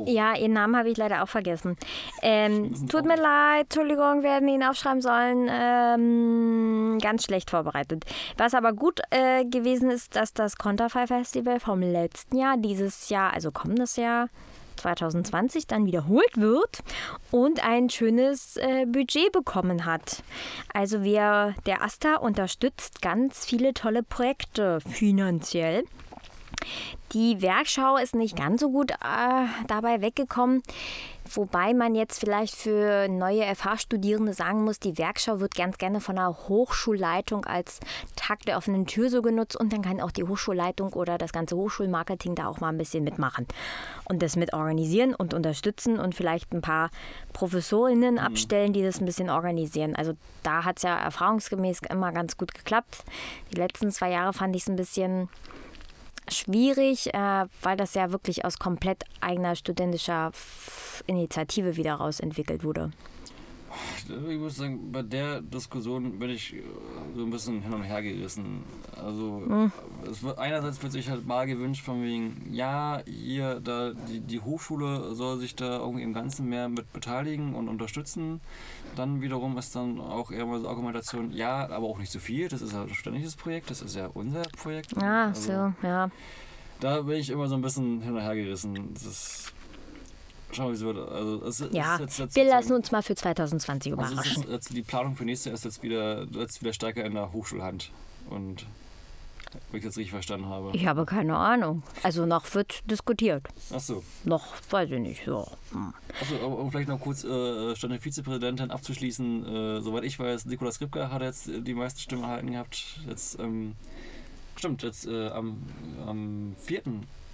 ja, 0.06 0.36
ihren 0.36 0.54
Namen 0.54 0.76
habe 0.76 0.90
ich 0.90 0.98
leider 0.98 1.22
auch 1.22 1.28
vergessen. 1.28 1.78
Ähm, 2.22 2.88
tut 2.88 3.06
mir 3.06 3.18
leid, 3.18 3.64
Entschuldigung, 3.64 4.24
wir 4.24 4.34
hätten 4.34 4.48
ihn 4.48 4.64
aufschreiben 4.64 5.02
sollen. 5.02 5.48
Ähm, 5.52 6.98
ganz 7.00 7.26
schlecht 7.26 7.50
vorbereitet. 7.52 8.06
Was 8.38 8.54
aber 8.54 8.74
gut 8.74 9.02
äh, 9.12 9.46
gewesen 9.46 9.92
ist, 9.92 10.16
dass 10.16 10.34
das 10.34 10.56
Konterfei 10.58 11.08
Festival 11.08 11.60
vom 11.60 11.82
letzten 11.82 12.38
Jahr 12.38 12.58
dieses 12.58 13.10
Jahr, 13.10 13.34
also 13.34 13.52
kommendes 13.52 13.98
Jahr 13.98 14.30
2020 14.78 15.68
dann 15.68 15.86
wiederholt 15.86 16.38
wird 16.38 16.82
und 17.30 17.64
ein 17.64 17.90
schönes 17.90 18.58
äh, 18.58 18.86
Budget 18.88 19.32
bekommen 19.32 19.86
hat. 19.86 20.24
Also 20.74 21.04
wir, 21.04 21.54
der 21.66 21.84
AStA 21.84 22.16
unterstützt 22.16 23.02
ganz 23.02 23.46
viele 23.46 23.74
tolle 23.74 24.02
Projekte 24.02 24.80
finanziell. 24.82 25.84
Die 27.14 27.42
Werkschau 27.42 27.98
ist 27.98 28.16
nicht 28.16 28.38
ganz 28.38 28.62
so 28.62 28.72
gut 28.72 28.92
äh, 28.92 28.96
dabei 29.68 30.02
weggekommen, 30.02 30.64
wobei 31.34 31.74
man 31.74 31.94
jetzt 31.94 32.20
vielleicht 32.20 32.56
für 32.56 33.10
neue 33.10 33.44
FH-Studierende 33.54 34.34
sagen 34.34 34.64
muss, 34.64 34.80
die 34.80 34.98
Werkschau 34.98 35.42
wird 35.42 35.56
ganz 35.56 35.78
gerne 35.78 36.00
von 36.00 36.16
der 36.16 36.30
Hochschulleitung 36.30 37.46
als 37.46 37.82
Tag 38.16 38.44
der 38.44 38.58
offenen 38.58 38.86
Tür 38.86 39.10
so 39.10 39.22
genutzt 39.22 39.58
und 39.58 39.74
dann 39.74 39.82
kann 39.82 40.00
auch 40.00 40.12
die 40.12 40.24
Hochschulleitung 40.24 40.94
oder 40.94 41.18
das 41.18 41.34
ganze 41.34 41.58
Hochschulmarketing 41.58 42.36
da 42.36 42.48
auch 42.48 42.62
mal 42.62 42.70
ein 42.70 42.78
bisschen 42.78 43.04
mitmachen 43.04 43.46
und 44.06 44.22
das 44.22 44.38
mit 44.38 44.54
organisieren 44.54 45.14
und 45.14 45.34
unterstützen 45.34 46.00
und 46.00 46.16
vielleicht 46.16 46.54
ein 46.54 46.62
paar 46.62 46.92
Professorinnen 47.34 48.20
abstellen, 48.20 48.72
die 48.72 48.84
das 48.84 49.02
ein 49.02 49.06
bisschen 49.06 49.30
organisieren. 49.30 49.98
Also 49.98 50.14
da 50.44 50.64
hat 50.64 50.78
es 50.78 50.84
ja 50.84 50.98
erfahrungsgemäß 50.98 51.82
immer 51.90 52.14
ganz 52.14 52.38
gut 52.38 52.54
geklappt. 52.54 53.04
Die 53.52 53.58
letzten 53.58 53.92
zwei 53.92 54.12
Jahre 54.12 54.32
fand 54.32 54.56
ich 54.56 54.62
es 54.62 54.70
ein 54.70 54.78
bisschen 54.78 55.28
schwierig, 56.30 57.14
äh, 57.14 57.46
weil 57.62 57.78
das 57.78 57.94
ja 57.94 58.12
wirklich 58.12 58.46
aus 58.46 58.60
komplett 58.60 59.04
eigener 59.22 59.56
studentischer 59.56 60.32
Initiative 61.08 61.76
wieder 61.76 61.96
raus 61.96 62.20
entwickelt 62.20 62.64
wurde. 62.64 62.92
Ich 64.30 64.38
muss 64.40 64.56
sagen, 64.58 64.92
bei 64.92 65.02
der 65.02 65.42
Diskussion 65.42 66.20
bin 66.20 66.30
ich 66.30 66.54
äh, 66.54 66.62
so 67.16 67.24
ein 67.24 67.30
bisschen 67.30 67.62
hin 67.62 67.74
und 67.74 67.84
her 67.84 68.02
gerissen. 68.02 68.64
Also 68.96 69.44
Hm. 69.48 69.72
es 70.10 70.22
wird, 70.24 70.38
einerseits 70.38 70.82
wird 70.84 70.92
sich 70.92 71.10
halt 71.10 71.26
mal 71.26 71.48
gewünscht 71.48 71.84
von 71.84 72.02
wegen, 72.04 72.48
ja, 72.52 73.02
hier, 73.06 73.60
da 73.62 73.92
die, 73.94 74.20
die 74.20 74.40
Hochschule 74.40 75.16
soll 75.16 75.40
sich 75.40 75.56
da 75.56 75.78
irgendwie 75.80 76.04
im 76.04 76.14
Ganzen 76.14 76.50
mehr 76.50 76.70
mit 76.70 76.92
beteiligen 76.94 77.56
und 77.56 77.70
unterstützen. 77.70 78.42
Dann 78.96 79.22
wiederum 79.22 79.58
ist 79.58 79.76
dann 79.76 80.00
auch 80.00 80.32
eher 80.32 80.46
mal 80.46 80.60
so 80.60 80.68
Argumentation, 80.68 81.32
ja, 81.32 81.70
aber 81.70 81.88
auch 81.88 81.98
nicht 82.00 82.12
so 82.12 82.20
viel, 82.20 82.48
das 82.50 82.62
ist 82.62 82.74
ja 82.74 82.84
ein 82.84 82.94
ständiges 82.94 83.36
Projekt, 83.36 83.70
das 83.70 83.82
ist 83.82 83.96
ja 83.96 84.08
unser 84.14 84.42
Projekt. 84.62 84.96
Ah, 84.98 85.28
Also, 85.28 85.42
so, 85.82 85.88
ja. 85.88 86.10
Da 86.80 87.02
bin 87.02 87.18
ich 87.18 87.30
immer 87.30 87.48
so 87.48 87.56
ein 87.56 87.62
bisschen 87.62 88.02
hin 88.02 88.16
und 88.16 88.22
her 88.22 88.36
gerissen. 88.36 88.90
Das 88.94 89.04
ist, 89.06 89.54
schauen 90.52 90.68
wir, 90.68 90.72
wie 90.72 90.76
es 90.76 90.82
wird. 90.82 91.10
Also, 91.10 91.46
es 91.46 91.60
ist 91.62 91.74
Ja, 91.74 92.00
jetzt, 92.00 92.20
jetzt 92.20 92.36
wir 92.36 92.46
lassen 92.46 92.74
uns 92.74 92.92
mal 92.92 93.02
für 93.02 93.16
2020 93.16 93.94
also 93.98 94.12
überraschen. 94.14 94.44
ist 94.44 94.50
jetzt, 94.50 94.74
die 94.76 94.82
Planung 94.82 95.16
für 95.16 95.26
nächstes 95.26 95.46
Jahr 95.46 95.56
ist 95.56 95.66
jetzt 95.66 95.84
wieder, 95.84 96.26
jetzt 96.32 96.62
wieder 96.62 96.74
stärker 96.74 97.06
in 97.06 97.14
der 97.14 97.32
Hochschulhand. 97.32 97.92
Und 98.30 98.66
wenn 99.72 99.80
ich 99.80 99.84
jetzt 99.84 99.98
richtig 99.98 100.12
verstanden 100.12 100.48
habe. 100.48 100.72
Ich 100.74 100.86
habe 100.86 101.06
keine 101.06 101.36
Ahnung. 101.36 101.84
Also 102.04 102.26
noch 102.26 102.54
wird 102.54 102.80
diskutiert. 102.90 103.48
Achso. 103.72 104.04
Noch, 104.24 104.46
weiß 104.70 104.92
ich 104.92 105.00
nicht. 105.00 105.26
So. 105.26 105.48
Hm. 105.72 105.94
Achso, 106.22 106.36
um 106.48 106.72
vielleicht 106.72 106.88
noch 106.88 107.00
kurz 107.00 107.24
äh, 107.24 107.76
stand 107.76 107.94
der 107.94 108.00
Vizepräsidentin 108.00 108.72
abzuschließen. 108.72 109.46
Äh, 109.46 109.82
soweit 109.82 110.04
ich 110.04 110.18
weiß, 110.18 110.46
Nikolaus 110.46 110.80
Ripke 110.80 111.12
hat 111.12 111.22
jetzt 111.22 111.50
die 111.50 111.74
meisten 111.74 112.00
Stimmen 112.00 112.24
erhalten 112.24 112.52
gehabt. 112.52 113.00
Jetzt, 113.08 113.40
ähm, 113.40 113.76
stimmt, 114.56 114.84
jetzt 114.84 115.06
äh, 115.08 115.28
am, 115.30 115.58
am 116.08 116.56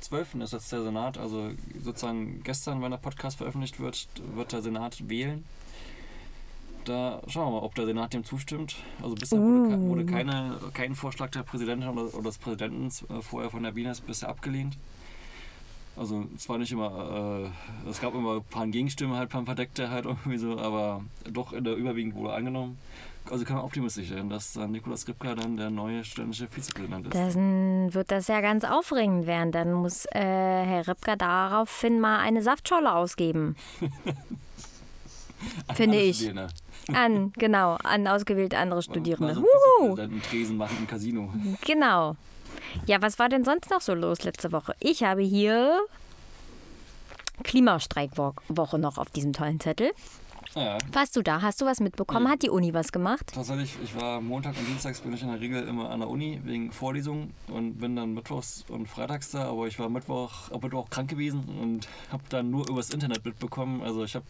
4.12. 0.02 0.44
ist 0.44 0.54
jetzt 0.54 0.72
der 0.72 0.84
Senat, 0.84 1.18
also 1.18 1.52
sozusagen 1.82 2.42
gestern, 2.44 2.82
wenn 2.82 2.92
der 2.92 2.98
Podcast 2.98 3.38
veröffentlicht 3.38 3.80
wird, 3.80 4.08
wird 4.36 4.52
der 4.52 4.62
Senat 4.62 5.10
wählen. 5.10 5.44
Da 6.86 7.22
schauen 7.28 7.48
wir 7.48 7.60
mal, 7.60 7.66
ob 7.66 7.76
der 7.76 7.86
Senat 7.86 8.14
dem 8.14 8.24
zustimmt. 8.24 8.78
Also 9.02 9.16
bisher 9.16 9.40
wurde, 9.40 9.80
wurde 9.82 10.06
keine, 10.06 10.58
kein 10.74 10.96
Vorschlag 10.96 11.32
der 11.32 11.44
Präsidentin 11.44 11.90
oder, 11.90 12.14
oder 12.14 12.24
des 12.24 12.38
Präsidenten 12.38 12.88
äh, 12.88 13.22
vorher 13.22 13.50
von 13.50 13.64
der 13.64 13.72
Binas 13.72 14.00
bisher 14.00 14.30
abgelehnt. 14.30 14.78
Also 15.98 16.26
zwar 16.38 16.60
nicht 16.60 16.72
immer, 16.72 17.52
äh, 17.86 17.90
es 17.90 18.00
gab 18.00 18.14
immer 18.14 18.36
ein 18.36 18.44
paar 18.44 18.68
Gegenstimmen, 18.68 19.16
halt 19.16 19.30
ein 19.30 19.32
paar 19.32 19.46
Verdeckte 19.46 19.90
halt 19.90 20.06
irgendwie 20.06 20.38
so, 20.38 20.58
aber 20.58 21.04
doch 21.30 21.52
in 21.52 21.66
der 21.66 21.76
überwiegend 21.76 22.16
wurde 22.16 22.34
angenommen. 22.34 22.78
Also 23.32 23.46
kann 23.46 23.58
man 23.58 23.66
optimistisch 23.66 24.10
sein, 24.10 24.30
dass 24.30 24.54
dann 24.54 24.72
Nikolaus 24.72 25.08
Ripka 25.08 25.36
dann 25.36 25.58
der 25.58 25.70
neue 25.70 26.04
studentische 26.04 26.48
Vizepräsident 26.48 27.08
ist. 27.08 27.16
Dann 27.16 27.94
wird 27.94 28.12
das 28.12 28.28
ja 28.28 28.42
ganz 28.42 28.64
aufregend 28.64 29.28
werden. 29.28 29.52
Dann 29.52 29.74
muss 29.74 30.06
äh, 30.06 30.20
Herr 30.20 30.88
Ripka 30.88 31.16
daraufhin 31.16 32.00
mal 32.00 32.20
eine 32.20 32.42
Saftscholle 32.42 32.94
ausgeben. 32.94 33.56
Finde 35.76 36.00
ich. 36.00 36.32
An, 36.94 37.34
genau, 37.34 37.78
an 37.84 38.08
ausgewählte 38.08 38.58
andere 38.58 38.82
Studierende. 38.82 39.34
Mal 39.34 39.36
so 39.36 39.42
Wuhu! 39.42 39.96
Vizepräsidenten 39.96 40.30
Tresen 40.30 40.58
machen 40.58 40.78
im 40.80 40.88
Casino. 40.88 41.34
Genau. 41.66 42.16
Ja, 42.86 43.02
was 43.02 43.20
war 43.20 43.30
denn 43.30 43.44
sonst 43.44 43.70
noch 43.70 43.82
so 43.82 43.94
los 43.94 44.24
letzte 44.24 44.52
Woche? 44.52 44.74
Ich 44.80 45.04
habe 45.04 45.22
hier 45.22 45.80
Klimastreikwoche 47.44 48.80
noch 48.80 48.98
auf 48.98 49.10
diesem 49.10 49.34
tollen 49.34 49.60
Zettel. 49.60 49.92
Naja, 50.58 50.78
Warst 50.92 51.16
du 51.16 51.22
da? 51.22 51.42
Hast 51.42 51.62
du 51.62 51.66
was 51.66 51.80
mitbekommen? 51.80 52.26
Nee. 52.26 52.32
Hat 52.32 52.42
die 52.42 52.50
Uni 52.50 52.74
was 52.74 52.92
gemacht? 52.92 53.32
tatsächlich, 53.34 53.76
ich 53.84 53.96
war 53.96 54.20
Montag 54.22 54.58
und 54.58 54.68
Dienstags 54.68 55.02
bin 55.02 55.14
ich 55.14 55.22
in 55.22 55.28
der 55.28 55.40
Regel 55.40 55.68
immer 55.68 55.90
an 55.92 56.00
der 56.00 56.10
Uni 56.10 56.42
wegen 56.44 56.72
Vorlesungen 56.72 57.34
und 57.48 57.78
bin 57.80 57.96
dann 57.96 58.14
mittwochs 58.14 58.66
und 58.68 58.88
freitags 58.88 59.30
da, 59.32 59.50
aber 59.50 59.68
ich 59.68 59.78
war 59.78 59.88
Mittwoch, 59.90 60.50
ab 60.52 60.64
Mittwoch 60.64 60.90
krank 60.90 61.10
gewesen 61.10 61.44
und 61.62 61.88
habe 62.12 62.24
dann 62.30 62.50
nur 62.50 62.68
übers 62.70 62.90
Internet 62.90 63.24
mitbekommen. 63.24 63.82
Also 63.84 64.04
ich 64.04 64.16
habe, 64.16 64.26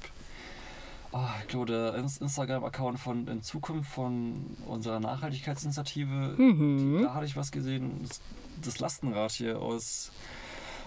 oh, 1.14 1.20
ich 1.42 1.48
glaube, 1.48 1.68
der 1.68 1.96
Ins- 1.96 2.18
Instagram-Account 2.18 3.00
von 3.00 3.26
in 3.28 3.42
Zukunft 3.42 3.90
von 3.90 4.58
unserer 4.68 5.00
Nachhaltigkeitsinitiative, 5.00 6.36
Mhm. 6.38 7.04
da 7.04 7.14
hatte 7.14 7.26
ich 7.26 7.38
was 7.38 7.52
gesehen, 7.52 8.00
das, 8.06 8.20
das 8.62 8.80
Lastenrad 8.80 9.32
hier 9.32 9.62
aus, 9.62 10.12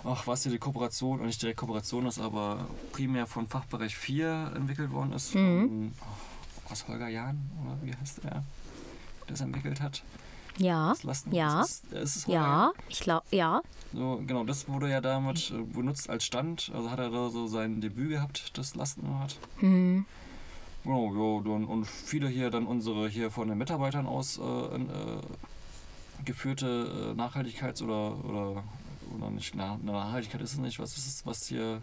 ach, 0.04 0.26
was 0.26 0.42
hier 0.42 0.52
die 0.52 0.59
Kooperation, 0.59 1.21
und 1.21 1.26
nicht 1.26 1.40
direkt 1.42 1.59
Kooperation 1.59 2.07
ist, 2.07 2.19
aber 2.19 2.66
primär 2.92 3.26
von 3.26 3.47
Fachbereich 3.47 3.97
4 3.97 4.52
entwickelt 4.57 4.90
worden 4.92 5.12
ist, 5.12 5.35
Mhm. 5.35 5.69
von, 5.69 5.92
oh, 6.00 6.73
aus 6.73 6.87
Holger 6.88 7.09
Jahn, 7.09 7.50
oder 7.62 7.76
wie 7.83 7.95
heißt 7.95 8.25
der, 8.25 8.42
der 9.28 9.35
es 9.35 9.40
entwickelt 9.40 9.80
hat. 9.80 10.02
Ja. 10.59 10.95
Das 11.02 11.25
Ja. 11.30 11.62
ist, 11.62 11.85
es- 11.92 12.00
ist 12.02 12.16
es 12.16 12.26
Ja, 12.26 12.73
ich 12.88 13.00
glaube, 13.00 13.25
ja. 13.30 13.62
So, 13.92 14.23
genau, 14.26 14.45
das 14.45 14.69
wurde 14.69 14.88
ja 14.90 15.00
damit 15.00 15.50
äh, 15.50 15.62
benutzt 15.62 16.11
als 16.11 16.25
Stand, 16.25 16.71
also 16.75 16.90
hat 16.90 16.99
er 16.99 17.11
da 17.11 17.30
so 17.30 17.47
sein 17.47 17.80
Debüt 17.80 18.11
gehabt, 18.11 18.57
das 18.59 18.75
Lastenrad. 18.75 19.38
Hm. 19.59 20.04
Genau, 20.85 21.12
ja, 21.38 21.42
dann, 21.45 21.64
und 21.66 21.87
viele 21.87 22.28
hier 22.28 22.50
dann 22.50 22.66
unsere 22.66 23.09
hier 23.09 23.30
von 23.30 23.49
den 23.49 23.59
Mitarbeitern 23.59 24.07
aus 24.07 24.38
äh, 24.38 24.42
äh, 24.42 25.21
geführte 26.25 27.12
äh, 27.16 27.21
Nachhaltigkeits- 27.21 27.83
oder, 27.83 28.25
oder, 28.25 28.64
oder 29.17 29.31
nicht, 29.31 29.55
na, 29.55 29.79
Nachhaltigkeit 29.83 30.40
ist 30.40 30.52
es 30.55 30.59
nicht, 30.59 30.79
was 30.79 30.97
ist 30.97 31.07
es, 31.07 31.26
was 31.26 31.47
hier 31.47 31.81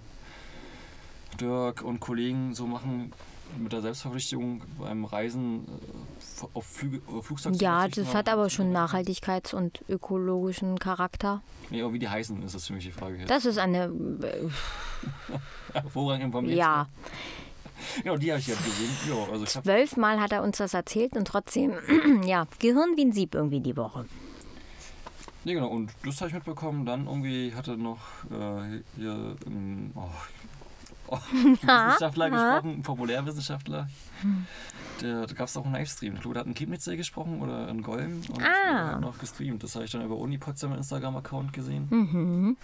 Dirk 1.40 1.82
und 1.82 2.00
Kollegen 2.00 2.54
so 2.54 2.66
machen 2.66 3.12
mit 3.58 3.72
der 3.72 3.82
Selbstverpflichtung 3.82 4.62
beim 4.78 5.06
Reisen 5.06 5.66
äh, 5.68 6.46
auf 6.54 6.66
Flüge, 6.66 7.02
auf 7.08 7.26
Flugzeug 7.28 7.56
Ja, 7.62 7.88
das 7.88 8.14
hat 8.14 8.28
aber 8.30 8.50
schon 8.50 8.76
Nachhaltigkeits- 8.76 9.56
und 9.56 9.84
ökologischen 9.88 10.80
Charakter. 10.80 11.42
Nee, 11.70 11.82
aber 11.82 11.94
wie 11.94 12.00
die 12.00 12.10
heißen, 12.10 12.42
ist 12.44 12.56
das 12.56 12.68
für 12.68 12.74
mich 12.74 12.86
die 12.86 12.92
Frage. 12.92 13.18
jetzt. 13.18 13.30
Das 13.30 13.46
ist 13.46 13.58
eine, 13.58 13.86
äh, 13.86 14.50
Hervorragend 15.74 16.26
informiert. 16.26 16.58
ja, 16.58 16.88
Genau, 18.04 18.18
die 18.18 18.32
habe 18.32 18.40
ich 18.40 18.48
ja 18.48 18.56
gesehen. 18.56 18.90
Ja, 19.08 19.32
also 19.32 19.46
zwölfmal 19.46 20.20
hat 20.20 20.32
er 20.32 20.44
uns 20.44 20.58
das 20.58 20.74
erzählt 20.74 21.16
und 21.16 21.26
trotzdem, 21.26 21.74
ja, 22.26 22.48
Gehirn 22.60 22.98
wie 22.98 23.06
ein 23.06 23.12
Sieb 23.12 23.36
irgendwie 23.36 23.60
die 23.62 23.78
Woche. 23.78 24.06
Nee, 25.44 25.54
genau, 25.54 25.68
und 25.68 25.92
das 26.04 26.20
habe 26.20 26.30
ich 26.30 26.36
mitbekommen. 26.36 26.86
Dann 26.86 27.06
irgendwie 27.08 27.54
hatte 27.56 27.78
noch 27.78 28.00
äh, 28.32 28.82
hier 28.98 29.36
ein 29.46 29.92
oh, 29.96 30.10
oh, 31.08 31.20
Wissenschaftler 31.32 32.30
gesprochen, 32.30 32.76
ein 32.80 32.82
Populärwissenschaftler. 32.82 33.88
Der, 35.02 35.28
da 35.28 35.34
gab 35.34 35.48
es 35.48 35.56
auch 35.56 35.64
einen 35.66 35.76
Livestream. 35.76 36.16
Ich 36.16 36.22
glaube, 36.22 36.34
da 36.34 36.40
hat 36.42 36.48
ein 36.48 36.56
Chemnitzer 36.56 36.96
gesprochen 36.98 37.42
oder 37.42 37.68
ein 37.68 37.82
Golm 37.84 38.22
und 38.30 38.44
Ah. 38.44 39.00
noch 39.00 39.20
gestreamt. 39.20 39.64
Das 39.64 39.76
habe 39.76 39.86
ich 39.86 39.92
dann 39.92 40.04
über 40.04 40.18
Uni 40.18 40.38
Potsdam 40.38 40.74
Instagram-Account 40.74 41.54
gesehen. 41.54 41.88
Mhm. 41.90 42.58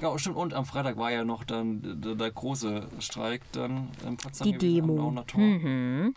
Ja, 0.00 0.18
stimmt. 0.18 0.36
Und 0.36 0.54
am 0.54 0.64
Freitag 0.64 0.96
war 0.96 1.12
ja 1.12 1.24
noch 1.24 1.44
dann 1.44 2.00
der, 2.02 2.14
der 2.16 2.30
große 2.30 2.88
Streik 2.98 3.42
dann 3.52 3.88
in 4.04 4.16
Potsdam. 4.16 4.48
Die 4.48 4.54
am 4.54 4.58
Demo. 4.58 4.94
Nauener 4.96 5.26
Tor. 5.26 5.40
Mhm. 5.40 6.14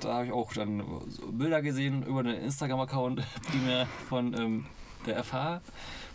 Da 0.00 0.14
habe 0.14 0.26
ich 0.26 0.32
auch 0.32 0.52
dann 0.54 0.82
Bilder 1.32 1.60
gesehen 1.60 2.02
über 2.04 2.22
den 2.22 2.36
Instagram-Account, 2.36 3.22
primär 3.50 3.86
von 4.08 4.32
ähm, 4.34 4.66
der 5.06 5.22
FH, 5.22 5.60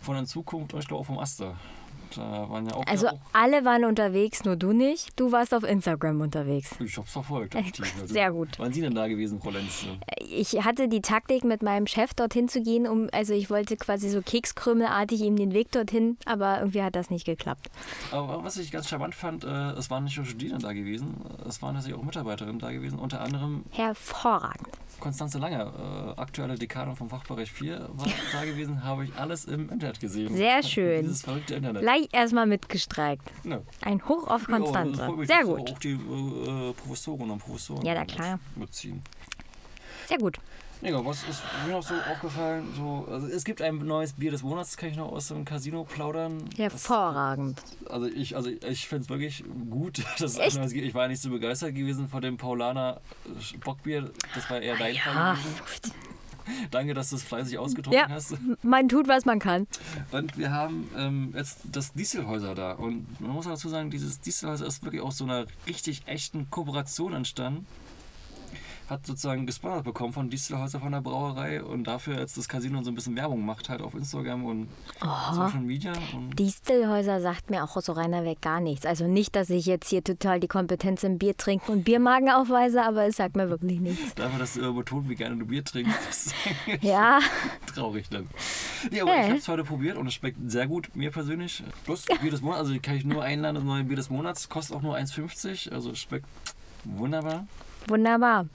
von 0.02 0.16
in 0.16 0.26
Zukunft 0.26 0.74
und 0.74 0.80
ich 0.80 0.88
glaube 0.88 1.00
auch 1.00 1.06
vom 1.06 1.18
Aster. 1.18 1.56
Da 2.16 2.48
waren 2.48 2.66
ja 2.66 2.74
auch, 2.74 2.86
Also 2.86 3.08
alle 3.32 3.64
waren 3.64 3.84
unterwegs, 3.84 4.44
nur 4.44 4.56
du 4.56 4.72
nicht. 4.72 5.18
Du 5.18 5.32
warst 5.32 5.54
auf 5.54 5.62
Instagram 5.62 6.20
unterwegs. 6.20 6.74
ich 6.80 6.96
hab's 6.96 7.12
verfolgt. 7.12 7.56
aktiv. 7.56 7.92
Also, 8.00 8.12
Sehr 8.12 8.30
gut. 8.32 8.48
Wann 8.58 8.72
Sie 8.72 8.80
denn 8.80 8.94
da 8.94 9.06
gewesen, 9.08 9.40
Frau 9.40 9.50
Lenz? 9.50 9.84
Ich 10.20 10.64
hatte 10.64 10.88
die 10.88 11.00
Taktik, 11.00 11.44
mit 11.44 11.62
meinem 11.62 11.86
Chef 11.86 12.14
dorthin 12.14 12.48
zu 12.48 12.62
gehen, 12.62 12.86
um, 12.86 13.08
also 13.12 13.34
ich 13.34 13.50
wollte 13.50 13.76
quasi 13.76 14.08
so 14.08 14.22
kekskrümelartig 14.22 15.20
ihm 15.20 15.36
den 15.36 15.52
Weg 15.52 15.70
dorthin, 15.72 16.16
aber 16.24 16.58
irgendwie 16.58 16.82
hat 16.82 16.96
das 16.96 17.10
nicht 17.10 17.26
geklappt. 17.26 17.68
Aber 18.10 18.42
was 18.42 18.56
ich 18.56 18.70
ganz 18.72 18.88
charmant 18.88 19.14
fand, 19.14 19.44
äh, 19.44 19.70
es 19.72 19.90
waren 19.90 20.04
nicht 20.04 20.16
nur 20.16 20.26
Studierende 20.26 20.66
da 20.66 20.72
gewesen, 20.72 21.16
es 21.46 21.60
waren 21.62 21.74
tatsächlich 21.74 22.00
auch 22.00 22.04
Mitarbeiterinnen 22.04 22.58
da 22.58 22.72
gewesen, 22.72 22.98
unter 22.98 23.20
anderem 23.20 23.64
Hervorragend. 23.70 24.68
Konstanze 25.00 25.38
Langer, 25.38 26.14
äh, 26.16 26.20
aktuelle 26.20 26.54
Dekanin 26.56 26.96
vom 26.96 27.10
Fachbereich 27.10 27.52
4, 27.52 27.88
war 27.92 28.06
da 28.32 28.44
gewesen, 28.44 28.82
habe 28.82 29.04
ich 29.04 29.14
alles 29.14 29.44
im 29.44 29.68
Internet 29.68 30.00
gesehen. 30.00 30.34
Sehr 30.34 30.62
schön. 30.64 31.02
Dieses 31.02 31.22
verrückte 31.22 31.54
Internet. 31.54 31.82
Erstmal 32.12 32.46
mitgestreikt. 32.46 33.28
Ja. 33.44 33.60
Ein 33.82 34.02
Hoch 34.08 34.26
auf 34.28 34.48
Ja, 34.48 34.58
Konstanze. 34.58 35.08
mich, 35.12 35.28
Sehr 35.28 35.44
gut. 35.44 35.70
Auch 35.70 35.78
die 35.78 35.92
äh, 35.92 36.72
Professorinnen 36.72 37.30
und 37.32 37.38
Professoren 37.38 37.84
Ja, 37.84 37.98
mit- 38.00 38.08
klar. 38.08 38.38
mitziehen. 38.54 39.02
Sehr 40.06 40.18
gut. 40.18 40.38
Ja, 40.82 41.02
was 41.04 41.22
ist 41.26 41.42
mir 41.64 41.72
noch 41.72 41.82
so 41.82 41.94
aufgefallen? 41.94 42.68
So, 42.76 43.08
also 43.10 43.26
es 43.28 43.44
gibt 43.44 43.62
ein 43.62 43.78
neues 43.78 44.12
Bier 44.12 44.30
des 44.30 44.42
Monats, 44.42 44.76
kann 44.76 44.90
ich 44.90 44.96
noch 44.96 45.10
aus 45.10 45.28
dem 45.28 45.44
Casino 45.46 45.84
plaudern. 45.84 46.44
Hervorragend. 46.56 47.62
Das, 47.82 47.90
also 47.90 48.06
ich, 48.06 48.36
also 48.36 48.50
ich 48.50 48.86
finde 48.86 49.04
es 49.04 49.08
wirklich 49.08 49.42
gut, 49.70 49.98
dass 50.18 50.34
es 50.34 50.38
Echt? 50.38 50.72
gibt. 50.74 50.84
Ich 50.86 50.94
war 50.94 51.08
nicht 51.08 51.22
so 51.22 51.30
begeistert 51.30 51.74
gewesen 51.74 52.08
von 52.08 52.20
dem 52.20 52.36
Paulaner 52.36 53.00
äh, 53.24 53.56
Bockbier. 53.58 54.10
Das 54.34 54.48
war 54.50 54.60
eher 54.60 54.76
dein 54.76 54.94
Fall 54.96 55.14
Ja, 55.14 55.32
gewesen. 55.32 55.92
Danke, 56.70 56.94
dass 56.94 57.10
du 57.10 57.16
es 57.16 57.22
fleißig 57.22 57.58
ausgetrunken 57.58 58.00
Ja. 58.00 58.08
hast. 58.08 58.36
man 58.62 58.88
tut, 58.88 59.08
was 59.08 59.24
man 59.24 59.38
kann. 59.38 59.66
Und 60.12 60.36
wir 60.38 60.50
haben 60.52 60.88
ähm, 60.96 61.32
jetzt 61.36 61.58
das 61.70 61.92
Dieselhäuser 61.92 62.54
da. 62.54 62.72
Und 62.72 63.20
man 63.20 63.32
muss 63.32 63.46
dazu 63.46 63.68
sagen, 63.68 63.90
dieses 63.90 64.20
Dieselhäuser 64.20 64.66
ist 64.66 64.82
wirklich 64.84 65.02
aus 65.02 65.18
so 65.18 65.24
einer 65.24 65.46
richtig 65.66 66.02
echten 66.06 66.48
Kooperation 66.50 67.12
entstanden 67.14 67.66
hat 68.88 69.04
sozusagen 69.04 69.46
gesponsert 69.46 69.84
bekommen 69.84 70.12
von 70.12 70.30
Distelhäuser 70.30 70.78
von 70.80 70.92
der 70.92 71.00
Brauerei 71.00 71.62
und 71.62 71.84
dafür 71.84 72.18
jetzt 72.20 72.36
das 72.38 72.48
Casino 72.48 72.82
so 72.84 72.90
ein 72.90 72.94
bisschen 72.94 73.16
Werbung 73.16 73.44
macht 73.44 73.68
halt 73.68 73.82
auf 73.82 73.94
Instagram 73.94 74.44
und 74.44 74.68
Social 75.32 75.60
Media. 75.60 75.92
Und 76.14 76.38
Distelhäuser 76.38 77.20
sagt 77.20 77.50
mir 77.50 77.64
auch 77.64 77.80
so 77.80 77.92
reiner 77.92 78.22
Weg 78.24 78.40
gar 78.42 78.60
nichts. 78.60 78.86
Also 78.86 79.06
nicht, 79.08 79.34
dass 79.34 79.50
ich 79.50 79.66
jetzt 79.66 79.88
hier 79.90 80.04
total 80.04 80.38
die 80.38 80.46
Kompetenz 80.48 81.02
im 81.02 81.18
Bier 81.18 81.36
trinken 81.36 81.72
und 81.72 81.84
Biermagen 81.84 82.30
aufweise, 82.30 82.82
aber 82.84 83.06
es 83.06 83.16
sagt 83.16 83.34
mir 83.36 83.50
wirklich 83.50 83.80
nichts. 83.80 84.14
dafür, 84.14 84.38
dass 84.38 84.54
du 84.54 84.60
immer 84.60 84.72
betont, 84.74 85.08
wie 85.08 85.16
gerne 85.16 85.36
du 85.36 85.46
Bier 85.46 85.64
trinkst, 85.64 86.32
Ja, 86.80 87.18
traurig 87.74 88.08
dann. 88.08 88.28
Nee, 88.90 89.00
aber 89.00 89.10
Hey. 89.12 89.20
ich 89.22 89.28
habe 89.30 89.38
es 89.38 89.48
heute 89.48 89.64
probiert 89.64 89.96
und 89.96 90.06
es 90.06 90.14
schmeckt 90.14 90.38
sehr 90.46 90.66
gut, 90.68 90.94
mir 90.94 91.10
persönlich. 91.10 91.64
Plus 91.84 92.04
Bier 92.20 92.30
des 92.30 92.40
Monats, 92.40 92.60
also 92.68 92.76
kann 92.80 92.96
ich 92.96 93.04
nur 93.04 93.22
einladen, 93.22 93.56
das 93.56 93.64
neue 93.64 93.82
Bier 93.84 93.96
des 93.96 94.10
Monats, 94.10 94.48
kostet 94.48 94.76
auch 94.76 94.82
nur 94.82 94.96
1,50, 94.96 95.72
also 95.72 95.90
es 95.90 95.98
schmeckt 95.98 96.26
wunderbar. 96.84 97.46
wunderbar. 97.88 98.46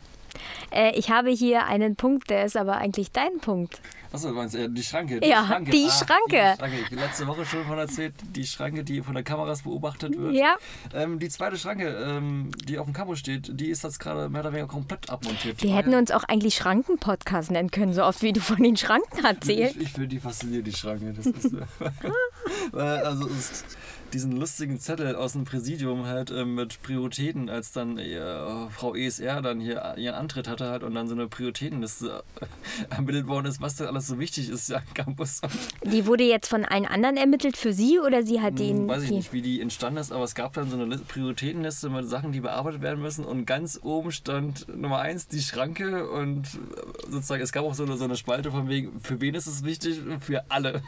Äh, 0.71 0.91
ich 0.97 1.09
habe 1.09 1.29
hier 1.29 1.65
einen 1.65 1.95
Punkt, 1.95 2.29
der 2.29 2.45
ist 2.45 2.57
aber 2.57 2.77
eigentlich 2.77 3.11
dein 3.11 3.39
Punkt. 3.39 3.81
Achso, 4.13 4.27
du 4.27 4.33
meinst 4.33 4.55
äh, 4.55 4.67
die 4.69 4.83
Schranke. 4.83 5.25
Ja, 5.25 5.45
Schranke. 5.47 5.71
die 5.71 5.85
Ah, 5.87 5.91
Schranke. 5.91 6.53
Die 6.53 6.57
Schranke. 6.59 6.77
Ich 6.79 6.85
habe 6.91 6.95
letzte 6.95 7.27
Woche 7.27 7.45
schon 7.45 7.63
von 7.65 7.77
erzählt, 7.77 8.13
die 8.35 8.45
Schranke, 8.45 8.83
die 8.83 9.01
von 9.01 9.13
der 9.13 9.23
Kameras 9.23 9.61
beobachtet 9.61 10.17
wird. 10.17 10.33
Ja, 10.33 10.55
Ähm, 10.93 11.17
die 11.19 11.29
zweite 11.29 11.57
Schranke, 11.57 11.87
ähm, 11.87 12.51
die 12.67 12.77
auf 12.77 12.85
dem 12.87 12.93
Campus 12.93 13.19
steht, 13.19 13.57
die 13.57 13.69
ist 13.69 13.85
jetzt 13.85 13.99
gerade 13.99 14.27
mehr 14.27 14.41
oder 14.41 14.51
weniger 14.51 14.67
komplett 14.67 15.09
abmontiert. 15.09 15.63
wir 15.63 15.73
hätten 15.73 15.93
uns 15.93 16.11
auch 16.11 16.25
eigentlich 16.25 16.55
Schranken-Podcast 16.55 17.51
nennen 17.51 17.71
können, 17.71 17.93
so 17.93 18.03
oft 18.03 18.21
wie 18.21 18.33
du 18.33 18.41
von 18.41 18.61
den 18.61 18.75
Schranken 18.75 19.23
erzählst. 19.23 19.77
Ich, 19.77 19.83
ich 19.83 19.89
finde 19.93 20.09
die 20.09 20.19
fasziniert, 20.19 20.67
die 20.67 20.73
Schranke. 20.73 21.13
Das 21.13 21.25
ist, 21.25 21.53
äh, 21.53 22.77
also 22.77 23.27
es, 23.29 23.63
diesen 24.13 24.33
lustigen 24.33 24.79
Zettel 24.79 25.15
aus 25.15 25.33
dem 25.33 25.45
Präsidium 25.45 26.05
halt 26.05 26.31
ähm, 26.31 26.55
mit 26.55 26.81
Prioritäten, 26.81 27.49
als 27.49 27.71
dann 27.71 27.97
äh, 27.97 28.69
Frau 28.69 28.95
ESR 28.95 29.41
dann 29.41 29.59
hier 29.59 29.95
ihren 29.97 30.15
Antritt 30.15 30.47
hatte 30.47 30.69
halt 30.69 30.83
und 30.83 30.93
dann 30.95 31.07
so 31.07 31.15
eine 31.15 31.27
Prioritätenliste 31.27 32.23
äh, 32.39 32.45
ermittelt 32.93 33.27
worden 33.27 33.47
ist, 33.47 33.61
was 33.61 33.75
denn 33.75 33.87
alles 33.87 34.07
so 34.07 34.19
wichtig 34.19 34.49
ist 34.49 34.69
ja, 34.69 34.77
am 34.77 34.83
Campus. 34.93 35.41
Die 35.83 36.05
wurde 36.05 36.23
jetzt 36.23 36.47
von 36.47 36.65
allen 36.65 36.85
anderen 36.85 37.17
ermittelt 37.17 37.57
für 37.57 37.73
sie 37.73 37.99
oder 37.99 38.23
sie 38.23 38.41
hat 38.41 38.59
den. 38.59 38.79
Hm, 38.79 38.87
weiß 38.87 39.03
ich 39.03 39.09
die, 39.09 39.15
nicht, 39.15 39.33
wie 39.33 39.41
die 39.41 39.61
entstanden 39.61 39.99
ist, 39.99 40.11
aber 40.11 40.23
es 40.23 40.35
gab 40.35 40.53
dann 40.53 40.69
so 40.69 40.75
eine 40.75 40.85
Liste, 40.85 41.05
Prioritätenliste 41.05 41.89
mit 41.89 42.07
Sachen, 42.07 42.31
die 42.31 42.41
bearbeitet 42.41 42.81
werden 42.81 43.01
müssen 43.01 43.25
und 43.25 43.45
ganz 43.45 43.79
oben 43.81 44.11
stand 44.11 44.67
Nummer 44.75 44.99
eins 44.99 45.27
die 45.27 45.41
Schranke 45.41 46.09
und 46.09 46.45
äh, 46.45 47.11
sozusagen 47.11 47.41
es 47.41 47.51
gab 47.51 47.65
auch 47.65 47.73
so 47.73 47.83
eine, 47.83 47.97
so 47.97 48.05
eine 48.05 48.17
Spalte 48.17 48.51
von 48.51 48.69
wegen, 48.69 48.99
für 48.99 49.21
wen 49.21 49.35
ist 49.35 49.47
es 49.47 49.63
wichtig? 49.63 50.01
Für 50.19 50.43
alle. 50.49 50.81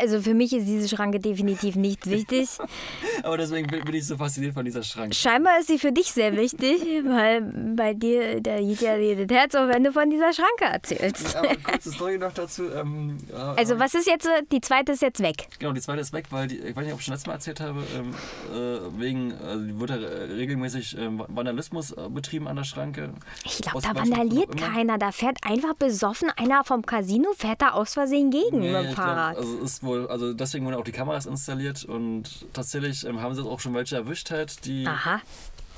Also 0.00 0.20
für 0.20 0.34
mich 0.34 0.52
ist 0.52 0.66
diese 0.66 0.88
Schranke 0.88 1.20
definitiv 1.20 1.76
nicht 1.76 2.08
wichtig. 2.08 2.48
Aber 3.22 3.36
deswegen 3.36 3.66
bin, 3.68 3.94
ich 3.94 4.06
so 4.06 4.16
fasziniert 4.16 4.54
von 4.54 4.64
dieser 4.64 4.82
Schranke. 4.82 5.14
Scheinbar 5.14 5.58
ist 5.60 5.68
sie 5.68 5.78
für 5.78 5.92
dich 5.92 6.12
sehr 6.12 6.36
wichtig, 6.36 6.82
weil 7.04 7.42
bei 7.76 7.94
dir, 7.94 8.40
da 8.40 8.58
geht 8.60 8.80
ja 8.80 8.96
das 8.96 9.36
Herz 9.36 9.54
auf, 9.54 9.68
wenn 9.68 9.84
du 9.84 9.92
von 9.92 10.10
dieser 10.10 10.32
Schranke 10.32 10.64
erzählst. 10.64 11.36
Aber 11.36 11.54
kurze 11.56 11.92
Story 11.92 12.18
noch 12.18 12.32
dazu. 12.32 12.64
Ähm, 12.72 13.18
ja, 13.30 13.54
Also 13.54 13.74
ähm, 13.74 13.80
was 13.80 13.94
ist 13.94 14.06
jetzt, 14.06 14.26
äh, 14.26 14.42
die 14.50 14.60
zweite 14.60 14.92
ist 14.92 15.02
jetzt 15.02 15.20
weg. 15.20 15.48
Genau, 15.58 15.72
die 15.72 15.80
zweite 15.80 16.00
ist 16.00 16.12
weg, 16.12 16.26
weil 16.30 16.48
die, 16.48 16.58
ich 16.58 16.76
weiß 16.76 16.84
nicht, 16.84 16.94
ob 16.94 17.00
ich 17.00 17.04
schon 17.06 17.12
letztes 17.12 17.26
Mal 17.26 17.34
erzählt 17.34 17.60
habe, 17.60 17.82
ähm, 17.96 18.14
äh, 18.54 19.00
wegen, 19.00 19.34
also 19.34 19.80
wird 19.80 19.90
ja 19.90 19.96
äh, 19.96 20.32
regelmäßig 20.32 20.96
ähm, 20.98 21.22
Vandalismus 21.28 21.92
äh, 21.92 22.08
betrieben 22.08 22.48
an 22.48 22.56
der 22.56 22.64
Schranke. 22.64 23.12
Ich 23.44 23.58
glaube, 23.58 23.80
da 23.82 23.94
vandaliert 23.94 24.50
auch 24.50 24.72
keiner. 24.72 24.98
Da 24.98 25.12
fährt 25.12 25.38
einfach 25.42 25.74
besoffen 25.74 26.30
einer 26.36 26.64
vom 26.64 26.84
Casino, 26.84 27.30
fährt 27.36 27.62
da 27.62 27.70
aus 27.70 27.94
Versehen 27.94 28.30
gegen 28.30 28.60
Nee, 28.60 28.72
mit 28.72 28.82
dem 28.84 28.90
ich 28.90 28.96
Fahrrad. 29.34 29.38
also 29.38 29.58
ist 29.58 29.82
wohl, 29.82 30.06
also 30.08 30.32
deswegen 30.32 30.64
wurden 30.64 30.76
auch 30.76 30.84
die 30.84 30.92
Kameras 30.92 31.26
installiert 31.26 31.84
und 31.84 32.46
tatsächlich 32.52 33.04
ähm, 33.06 33.20
haben 33.20 33.34
sie 33.34 33.42
auch 33.42 33.60
schon 33.60 33.74
welche 33.74 33.96
erwischt 33.96 34.30
halt, 34.30 34.64
die 34.64 34.86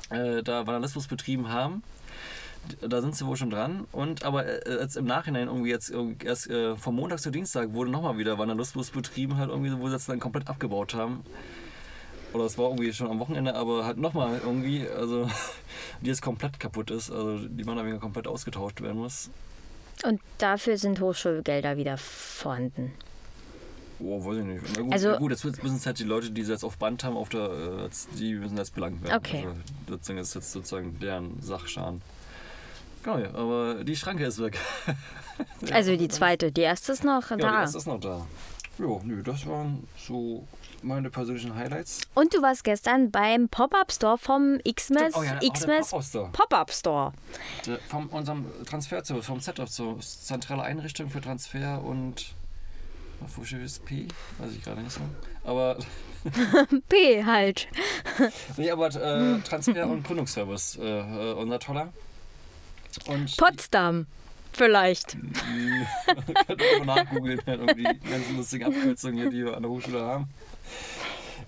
äh, 0.09 0.43
da 0.43 0.67
Vandalismus 0.67 1.07
betrieben 1.07 1.49
haben. 1.49 1.83
Da 2.81 3.01
sind 3.01 3.15
sie 3.15 3.27
wohl 3.27 3.37
schon 3.37 3.51
dran. 3.51 3.85
Und 3.91 4.23
aber 4.23 4.45
äh, 4.45 4.81
jetzt 4.81 4.97
im 4.97 5.05
Nachhinein 5.05 5.47
irgendwie 5.47 5.69
jetzt 5.69 5.93
erst 6.23 6.49
äh, 6.49 6.75
vom 6.75 6.95
Montag 6.95 7.19
zu 7.19 7.29
Dienstag 7.29 7.73
wurde 7.73 7.91
nochmal 7.91 8.17
wieder 8.17 8.37
Vandalismus 8.37 8.89
betrieben, 8.89 9.37
halt 9.37 9.49
irgendwie, 9.49 9.77
wo 9.77 9.87
sie 9.87 9.93
jetzt 9.93 10.09
dann 10.09 10.19
komplett 10.19 10.47
abgebaut 10.47 10.93
haben. 10.93 11.23
Oder 12.33 12.45
es 12.45 12.57
war 12.57 12.65
irgendwie 12.65 12.91
schon 12.91 13.09
am 13.09 13.19
Wochenende, 13.19 13.55
aber 13.55 13.85
halt 13.85 13.97
nochmal 13.97 14.41
irgendwie, 14.43 14.87
also 14.87 15.29
die 16.01 16.07
jetzt 16.07 16.21
komplett 16.21 16.59
kaputt 16.59 16.91
ist, 16.91 17.11
also 17.11 17.37
die 17.47 17.63
man 17.63 17.77
da 17.77 17.97
komplett 17.97 18.27
ausgetauscht 18.27 18.81
werden 18.81 18.97
muss. 18.97 19.29
Und 20.03 20.19
dafür 20.37 20.77
sind 20.77 20.99
Hochschulgelder 20.99 21.77
wieder 21.77 21.97
vorhanden. 21.97 22.91
Oh, 23.99 24.23
weiß 24.25 24.37
ich 24.37 24.43
nicht. 24.45 24.61
Na 24.75 24.81
gut, 24.81 24.93
Also- 24.93 25.09
ja 25.09 25.17
gut 25.17 25.31
jetzt 25.31 25.45
müssen 25.45 25.77
es 25.77 25.85
halt 25.85 25.99
die 25.99 26.03
Leute, 26.03 26.31
die 26.31 26.43
sie 26.43 26.51
jetzt 26.51 26.63
auf 26.65 26.77
Band 26.77 27.03
haben, 27.03 27.15
auf 27.15 27.29
der, 27.29 27.45
äh, 27.85 27.89
die 28.17 28.33
müssen 28.35 28.57
jetzt 28.57 28.75
belangt 28.75 29.01
werden. 29.03 29.15
Okay. 29.17 29.45
Also, 29.47 29.59
sozusagen 29.87 30.19
ist 30.19 30.35
jetzt 30.35 30.51
sozusagen 30.51 30.99
deren 30.99 31.41
Sachschaden. 31.41 32.01
Genau, 33.03 33.19
ja, 33.19 33.33
aber 33.35 33.83
die 33.83 33.95
Schranke 33.95 34.25
ist 34.25 34.39
weg. 34.41 34.57
Also 35.71 35.97
die 35.97 36.07
zweite, 36.07 36.51
die 36.51 36.61
erste 36.61 36.93
ist 36.93 37.03
noch 37.03 37.29
Ja, 37.29 37.35
die 37.35 37.41
da. 37.41 37.61
erste 37.61 37.77
ist 37.77 37.87
noch 37.87 37.99
da. 37.99 38.25
Jo, 38.77 39.01
nö, 39.03 39.21
das 39.21 39.45
waren 39.45 39.85
so 39.97 40.47
meine 40.81 41.09
persönlichen 41.09 41.55
Highlights. 41.55 42.01
Und 42.13 42.33
du 42.33 42.41
warst 42.41 42.63
gestern 42.63 43.11
beim 43.11 43.49
Pop-Up 43.49 43.91
Store 43.91 44.17
vom 44.17 44.59
Xmas, 44.63 45.13
Oh 45.15 45.23
ja, 45.23 45.39
Xmas 45.39 45.91
Pop-Up 46.31 46.71
Store. 46.71 47.11
Der, 47.65 47.79
von 47.79 48.07
unserem 48.07 48.45
Transferservice, 48.65 49.25
vom 49.25 49.39
Setup 49.41 49.69
zur 49.69 49.99
zentrale 49.99 50.63
Einrichtung 50.63 51.09
für 51.09 51.19
Transfer 51.21 51.81
und. 51.83 52.33
Steht 53.43 53.63
das 53.63 53.79
P? 53.79 54.07
Weiß 54.37 54.51
ich 54.51 54.63
gerade 54.63 54.81
nicht 54.81 54.91
so. 54.91 55.01
Aber. 55.43 55.77
P 56.89 57.23
halt. 57.23 57.67
Nee, 58.57 58.71
aber 58.71 58.87
äh, 58.87 59.39
Transfer 59.41 59.87
und 59.87 60.03
Gründungsservice, 60.03 60.77
äh, 60.81 60.99
äh, 60.99 61.33
unser 61.33 61.59
toller. 61.59 61.93
Und 63.07 63.37
Potsdam. 63.37 64.07
Vielleicht. 64.53 65.17
Könnt 66.47 66.61
ihr 66.61 66.83
mal 66.85 67.03
nachgoogeln, 67.03 67.41
halt 67.45 67.59
irgendwie 67.59 67.99
die 68.01 68.09
ganzen 68.09 68.37
lustigen 68.37 68.65
Abkürzungen 68.65 69.17
hier, 69.17 69.29
die 69.29 69.45
wir 69.45 69.55
an 69.55 69.63
der 69.63 69.71
Hochschule 69.71 70.01
haben. 70.01 70.29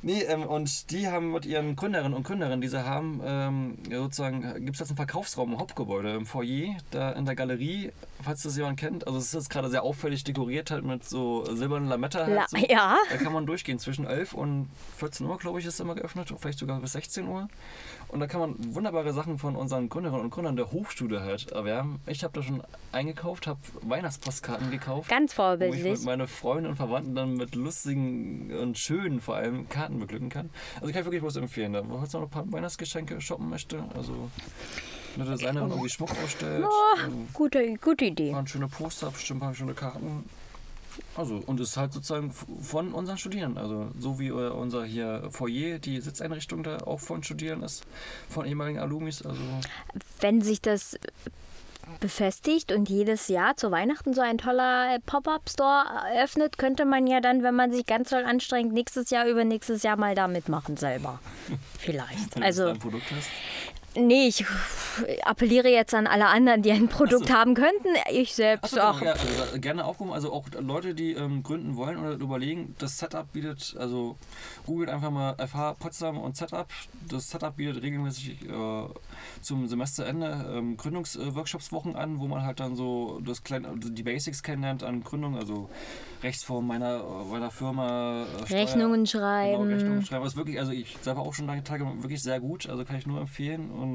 Nee, 0.08 0.22
ähm, 0.22 0.44
und 0.44 0.90
die 0.92 1.10
haben 1.10 1.34
mit 1.34 1.46
ihren 1.46 1.76
Gründerinnen 1.76 2.14
und 2.14 2.26
Gründerinnen, 2.26 2.62
die 2.62 2.70
sie 2.70 2.86
haben, 2.86 3.20
ähm, 3.26 3.78
sozusagen, 3.92 4.42
gibt 4.64 4.76
es 4.76 4.80
jetzt 4.80 4.92
einen 4.92 4.96
Verkaufsraum 4.96 5.52
im 5.52 5.60
Hauptgebäude, 5.60 6.12
im 6.12 6.26
Foyer, 6.26 6.78
da 6.92 7.12
in 7.12 7.26
der 7.26 7.36
Galerie, 7.36 7.92
falls 8.24 8.42
das 8.42 8.56
jemand 8.56 8.80
kennt. 8.80 9.06
Also 9.06 9.20
es 9.20 9.26
ist 9.26 9.34
jetzt 9.34 9.50
gerade 9.50 9.70
sehr 9.70 9.84
auffällig 9.84 10.24
dekoriert, 10.24 10.72
halt 10.72 10.86
mit 10.86 11.04
so 11.04 11.44
silbernen 11.54 11.90
Lametta. 11.90 12.20
Halt 12.20 12.36
La 12.36 12.46
so. 12.48 12.56
ja. 12.56 12.96
Da 13.10 13.18
kann 13.18 13.34
man 13.34 13.46
durchgehen. 13.46 13.80
Zwischen 13.80 14.06
11 14.06 14.32
und 14.32 14.70
14 14.96 15.28
Uhr, 15.28 15.38
glaube 15.38 15.60
ich, 15.60 15.66
ist 15.66 15.82
immer 15.82 15.94
geöffnet. 15.94 16.34
Vielleicht 16.40 16.60
sogar 16.60 16.80
bis 16.80 16.94
16 16.94 17.28
Uhr. 17.28 17.50
Und 18.10 18.22
da 18.22 18.28
kann 18.28 18.40
man 18.40 18.76
wunderbare 18.76 19.12
Sachen 19.14 19.38
von 19.38 19.56
unseren 19.56 19.90
Gründerinnen 19.90 20.24
und 20.24 20.30
Gründern 20.30 20.56
der 20.56 20.72
Hochschule 20.72 21.22
halt 21.22 21.52
erwerben. 21.52 22.00
Ich 22.08 22.24
habe 22.24 22.34
da 22.34 22.42
schon 22.42 22.64
eingekauft, 22.94 23.48
habe 23.48 23.60
Weihnachtspostkarten 23.82 24.72
gekauft. 24.72 25.10
Ganz 25.10 25.38
Wo 25.38 25.44
ich 25.54 25.60
mit 25.60 25.70
vorbildlich. 25.74 26.06
meine 26.06 26.28
Freunde 26.28 26.70
und 26.70 26.76
Verwandten 26.78 27.16
dann 27.16 27.34
mit 27.36 27.56
lustigen 27.56 28.54
und 28.58 28.78
schönen 28.78 29.20
vor 29.20 29.36
allem 29.36 29.68
Karten 29.68 30.00
beglücken 30.00 30.30
kann. 30.30 30.50
Also 30.76 30.92
kann 30.94 31.02
ich 31.02 31.06
wirklich 31.06 31.22
bloß 31.22 31.36
empfehlen. 31.38 31.74
Da 31.74 31.84
wo 31.88 32.00
jetzt 32.00 32.14
noch 32.14 32.22
ein 32.22 32.30
paar 32.30 32.50
Weihnachtsgeschenke 32.52 33.20
shoppen 33.20 33.50
möchte. 33.50 33.84
Also 33.96 34.30
eine 35.16 35.26
Designerin 35.26 35.70
irgendwie 35.72 35.90
Schmuck 35.90 36.12
ausstellt. 36.24 36.66
ähm, 37.06 37.28
Gute, 37.34 37.76
gute 37.78 38.06
ein 38.06 38.12
Idee. 38.12 38.32
paar 38.32 38.48
schöne 38.48 38.68
Poster, 38.68 39.12
bestimmt 39.12 39.40
ein 39.40 39.48
paar 39.48 39.54
schöne 39.56 39.74
Karten. 39.74 40.30
Also, 41.16 41.42
und 41.46 41.60
es 41.60 41.70
ist 41.70 41.78
halt 41.78 41.94
sozusagen 41.94 42.32
von 42.32 42.94
unseren 42.94 43.18
Studierenden. 43.18 43.62
Also, 43.62 43.88
so 44.00 44.20
wie 44.20 44.28
äh, 44.28 44.50
unser 44.50 44.86
hier 44.86 45.30
Foyer, 45.32 45.80
die 45.80 46.00
Sitzeinrichtung 46.00 46.64
da 46.64 46.78
auch 46.78 47.00
von 47.00 47.24
Studierenden 47.24 47.66
ist, 47.66 47.84
von 48.30 48.46
ehemaligen 48.46 48.80
Alumis. 48.80 49.26
Also, 49.26 49.42
Wenn 50.20 50.42
sich 50.42 50.62
das 50.62 50.98
befestigt 52.00 52.72
und 52.72 52.90
jedes 52.90 53.28
Jahr 53.28 53.56
zu 53.56 53.72
Weihnachten 53.72 54.14
so 54.14 54.22
ein 54.22 54.38
toller 54.38 54.98
Pop-Up-Store 55.06 55.86
eröffnet, 56.14 56.58
könnte 56.58 56.86
man 56.86 57.08
ja 57.08 57.22
dann, 57.22 57.44
wenn 57.44 57.56
man 57.56 57.72
sich 57.72 57.86
ganz 57.86 58.10
doll 58.10 58.26
anstrengt, 58.26 58.74
nächstes 58.74 59.10
Jahr, 59.10 59.26
übernächstes 59.26 59.84
Jahr 59.84 59.98
mal 59.98 60.16
da 60.16 60.28
mitmachen 60.28 60.78
selber. 60.78 61.20
Vielleicht. 61.80 62.36
wenn 62.36 62.44
Also, 62.44 62.74
nee, 64.00 64.28
ich 64.28 64.46
appelliere 65.24 65.70
jetzt 65.70 65.94
an 65.94 66.08
alle 66.08 66.28
anderen, 66.28 66.62
die 66.62 66.72
ein 66.72 66.88
Produkt 66.88 67.32
haben 67.32 67.54
könnten. 67.54 67.90
Ich 68.12 68.34
selbst 68.34 68.80
auch. 68.80 69.00
genau, 69.00 69.12
ja, 69.14 69.18
also 69.42 69.60
gerne 69.60 69.86
aufrufen. 69.86 70.14
Also 70.14 70.32
auch 70.32 70.46
Leute, 70.60 70.94
die 70.96 71.14
ähm, 71.14 71.44
gründen 71.44 71.76
wollen 71.76 71.98
oder 72.00 72.12
überlegen, 72.14 72.76
das 72.80 72.98
Setup 72.98 73.32
bietet, 73.32 73.76
also 73.80 74.18
googelt 74.66 74.90
einfach 74.90 75.12
mal 75.12 75.36
FH 75.38 75.74
Potsdam 75.76 76.18
und 76.18 76.36
Setup. 76.36 76.68
Das 77.10 77.30
Setup 77.30 77.56
bietet 77.56 77.82
regelmäßig 77.84 78.50
äh, 78.50 78.84
zum 79.42 79.68
Semesterende 79.68 80.46
ähm, 80.56 80.78
Gründungsworkshopswochen 80.78 81.96
an, 81.96 82.20
wo 82.20 82.28
man 82.28 82.44
halt 82.44 82.60
dann 82.60 82.76
so 82.76 83.20
das 83.26 83.44
kleine, 83.44 83.70
also 83.70 83.90
die 83.90 84.04
Basics 84.04 84.44
kennenlernt 84.44 84.84
an 84.84 85.04
Gründung, 85.04 85.38
also 85.38 85.70
Rechtsform 86.24 86.66
meiner, 86.66 87.04
meiner 87.30 87.52
Firma, 87.52 88.24
äh, 88.24 88.46
Steuer- 88.46 88.58
Rechnungen 88.60 89.04
Genau, 89.06 89.06
schreiben. 89.06 89.68
Rechnungen 89.72 90.04
schreiben. 90.06 90.24
Das 90.24 90.34
ist 90.34 90.38
wirklich, 90.38 90.60
also 90.60 90.72
ich 90.72 90.98
selber 91.02 91.22
auch 91.22 91.34
schon 91.34 91.48
drei 91.48 91.60
Tage 91.62 91.86
wirklich 92.02 92.22
sehr 92.24 92.40
gut, 92.40 92.68
also 92.68 92.84
kann 92.86 92.96
ich 92.98 93.06
nur 93.06 93.20
empfehlen 93.22 93.70
und 93.72 93.87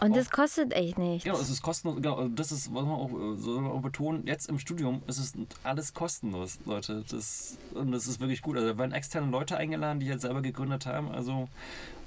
Und 0.00 0.16
das 0.16 0.30
kostet 0.30 0.72
echt 0.72 0.98
nichts. 0.98 1.24
Genau, 1.24 1.38
es 1.38 1.50
ist 1.50 1.62
kostenlos. 1.62 1.96
Genau, 1.96 2.16
also 2.16 2.28
das 2.28 2.52
ist, 2.52 2.72
was 2.72 2.84
man 2.84 2.94
auch, 2.94 3.10
soll 3.36 3.60
man 3.60 3.72
auch 3.72 3.80
betonen, 3.80 4.26
jetzt 4.26 4.48
im 4.48 4.58
Studium 4.58 5.02
ist 5.06 5.18
es 5.18 5.32
alles 5.64 5.94
kostenlos, 5.94 6.58
Leute. 6.66 7.04
Das, 7.10 7.58
und 7.74 7.92
das 7.92 8.06
ist 8.06 8.20
wirklich 8.20 8.42
gut. 8.42 8.56
Also 8.56 8.68
da 8.68 8.78
werden 8.78 8.92
externe 8.92 9.30
Leute 9.30 9.56
eingeladen, 9.56 10.00
die 10.00 10.06
jetzt 10.06 10.22
selber 10.22 10.42
gegründet 10.42 10.86
haben. 10.86 11.10
Also 11.10 11.48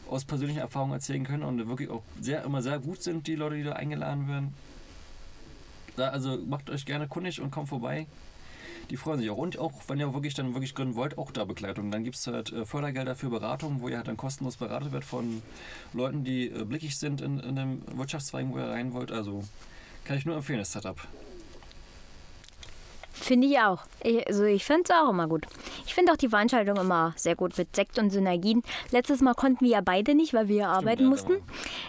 aus 0.09 0.25
persönlicher 0.25 0.61
Erfahrung 0.61 0.91
erzählen 0.91 1.23
können 1.23 1.43
und 1.43 1.67
wirklich 1.67 1.89
auch 1.89 2.03
sehr, 2.19 2.43
immer 2.43 2.61
sehr 2.61 2.79
gut 2.79 3.01
sind, 3.01 3.27
die 3.27 3.35
Leute, 3.35 3.55
die 3.55 3.63
da 3.63 3.73
eingeladen 3.73 4.27
werden. 4.27 4.53
Da, 5.95 6.09
also 6.09 6.37
macht 6.37 6.69
euch 6.69 6.85
gerne 6.85 7.07
kundig 7.07 7.41
und 7.41 7.51
kommt 7.51 7.69
vorbei. 7.69 8.07
Die 8.91 8.97
freuen 8.97 9.19
sich 9.19 9.29
auch. 9.29 9.37
Und 9.37 9.57
auch, 9.57 9.71
wenn 9.87 9.99
ihr 9.99 10.13
wirklich 10.13 10.33
dann 10.33 10.53
wirklich 10.53 10.75
gründen 10.75 10.95
wollt, 10.95 11.17
auch 11.17 11.31
da 11.31 11.45
Begleitung. 11.45 11.91
Dann 11.91 12.03
gibt 12.03 12.17
es 12.17 12.27
halt 12.27 12.51
äh, 12.51 12.65
Fördergelder 12.65 13.15
für 13.15 13.29
Beratung, 13.29 13.79
wo 13.79 13.87
ihr 13.87 13.95
halt 13.95 14.09
dann 14.09 14.17
kostenlos 14.17 14.57
beratet 14.57 14.91
wird 14.91 15.05
von 15.05 15.41
Leuten, 15.93 16.25
die 16.25 16.49
äh, 16.49 16.65
blickig 16.65 16.99
sind 16.99 17.21
in, 17.21 17.39
in 17.39 17.55
dem 17.55 17.81
Wirtschaftszweig, 17.97 18.47
wo 18.49 18.57
ihr 18.57 18.67
rein 18.67 18.93
wollt. 18.93 19.13
Also 19.13 19.45
kann 20.03 20.17
ich 20.17 20.25
nur 20.25 20.35
empfehlen, 20.35 20.59
das 20.59 20.73
Setup. 20.73 20.99
Finde 23.13 23.47
ich 23.47 23.59
auch. 23.59 23.83
Ich, 24.03 24.27
also 24.27 24.43
ich 24.43 24.65
finde 24.65 24.83
es 24.83 24.91
auch 24.91 25.09
immer 25.09 25.29
gut. 25.29 25.45
Ich 25.85 25.93
finde 25.93 26.11
auch 26.11 26.17
die 26.17 26.27
Veranstaltung 26.27 26.75
immer 26.75 27.13
sehr 27.15 27.37
gut 27.37 27.57
mit 27.57 27.73
Sekt 27.73 27.97
und 27.97 28.09
Synergien. 28.09 28.61
Letztes 28.91 29.21
Mal 29.21 29.35
konnten 29.35 29.63
wir 29.63 29.71
ja 29.71 29.81
beide 29.81 30.15
nicht, 30.15 30.33
weil 30.33 30.49
wir 30.49 30.55
ja 30.57 30.67
arbeiten 30.67 31.03
ja, 31.03 31.09
mussten. 31.09 31.33